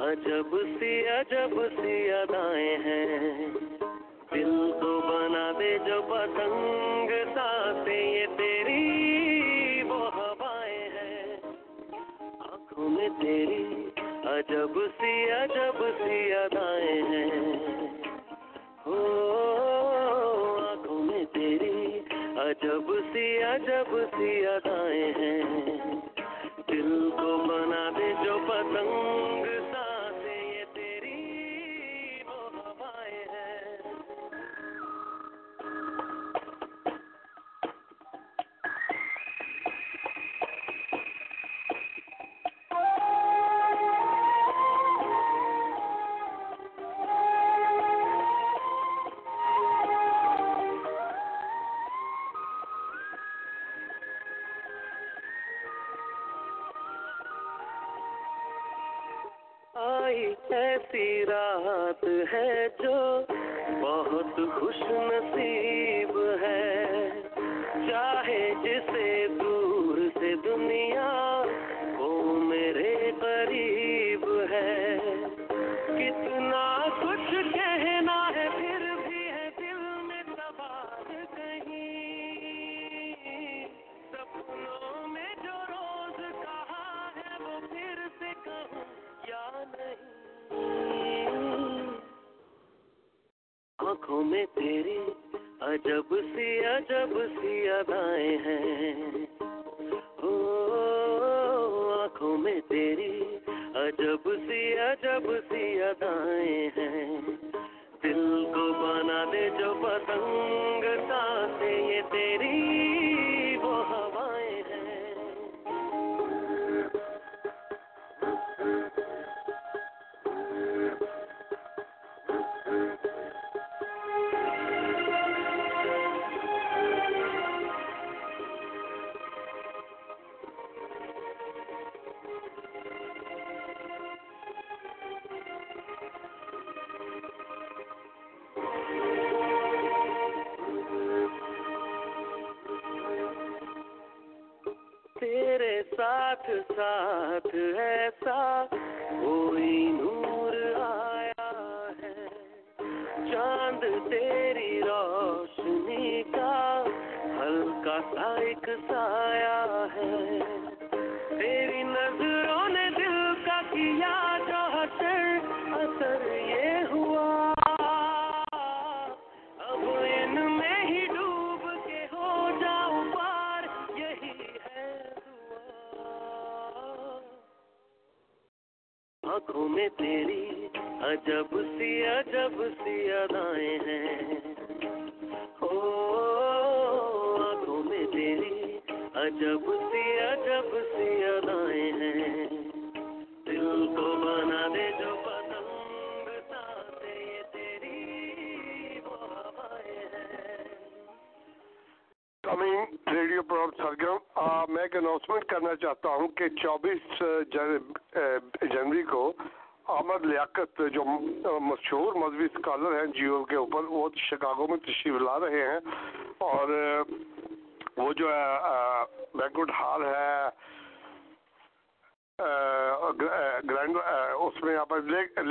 [0.00, 3.46] عجب سی عجب سی ادائیں ہیں۔
[4.34, 11.36] دل تو بنا دے جو پتنگ سانسیں یہ تیری وہ ہوائیں ہیں۔
[12.38, 13.88] آنکھوں میں تیری
[14.24, 16.51] عجب سی عجب سی ادائیں
[23.42, 25.71] جب سی ادائیں ہیں۔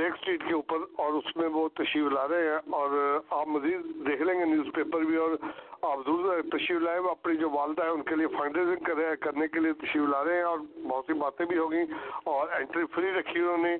[0.01, 2.97] لیک اسٹریٹ کے اوپر اور اس میں وہ تشریف لا رہے ہیں اور
[3.29, 5.35] آپ مزید دیکھ لیں گے نیوز پیپر بھی اور
[5.81, 8.95] آپ ضرور تشریف لائیں وہ اپنی جو والدہ ہے ان کے لیے فنڈ ریزنگ کر
[8.95, 11.81] رہے ہیں، کرنے کے لیے تشریف لا رہے ہیں اور بہت سی باتیں بھی ہوگی
[12.25, 13.75] اور انٹری فری رکھی انہوں نے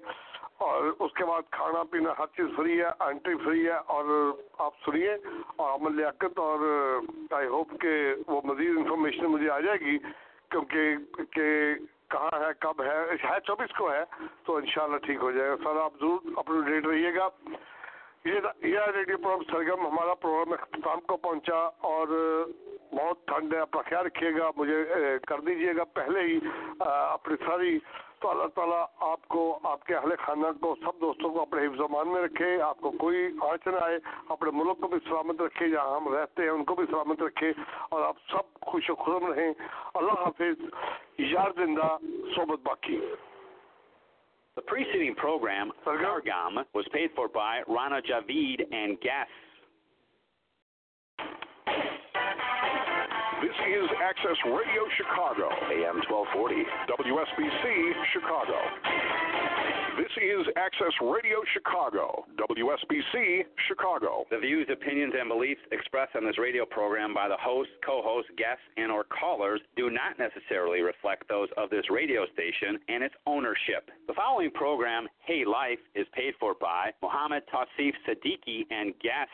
[0.59, 4.09] اور اس کے بعد کھانا پینا ہر چیز فری ہے انٹری فری ہے اور
[4.57, 5.13] آپ سنیے
[5.55, 6.67] اور عمل لیاقت اور
[7.31, 7.93] آئی ہوپ کہ
[8.27, 9.97] وہ مزید انفارمیشن مجھے آ جائے گی
[10.51, 10.95] کیونکہ
[11.31, 11.47] کہ
[12.11, 14.03] کہاں ہے، کب ہے ہے چوبیس کو ہے،
[14.45, 17.27] تو انشاءاللہ ٹھیک ہو جائے گا۔ سر، آپ ضرور اپنا ڈیٹ رہیے گا۔
[18.25, 21.59] یہ یہ ریڈیو پروگرام سرگرم ہمارا پروگرام اختتام کو پہنچا
[21.91, 22.07] اور
[22.91, 24.83] بہت ٹھنڈ ہے، اپنا خیال رکھیے گا، مجھے
[25.27, 26.39] کر دیجیے گا۔ پہلے ہی
[26.79, 27.79] اپنی ساری
[28.21, 31.81] تو اللہ تعالیٰ آپ کو آپ کے اہل خانہ کو سب دوستوں کو اپنے حفظ
[31.81, 33.99] امان میں رکھے آپ کو کوئی آنچ نہ آئے
[34.29, 37.53] اپنے ملک کو بھی سلامت رکھے جہاں ہم رہتے ہیں ان کو بھی سلامت رکھے
[37.89, 39.53] اور آپ سب خوش و خرم رہیں۔
[39.93, 40.63] اللہ حافظ۔
[41.17, 41.97] یار زندہ
[42.35, 42.99] صحبت باقی۔
[44.59, 49.40] The preceding program, Sargam, was paid for by Rana Javid and guests.
[53.41, 56.61] This is Access Radio Chicago, AM 1240,
[56.93, 57.65] WSBC
[58.13, 58.53] Chicago.
[59.97, 64.25] This is Access Radio Chicago, WSBC Chicago.
[64.29, 68.61] The views, opinions, and beliefs expressed on this radio program by the host, co-host, guests,
[68.77, 73.89] and or callers do not necessarily reflect those of this radio station and its ownership.
[74.05, 79.33] The following program, Hey Life, is paid for by Mohammed Tausif Siddiqui and guests.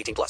[0.01, 0.29] 18 plus.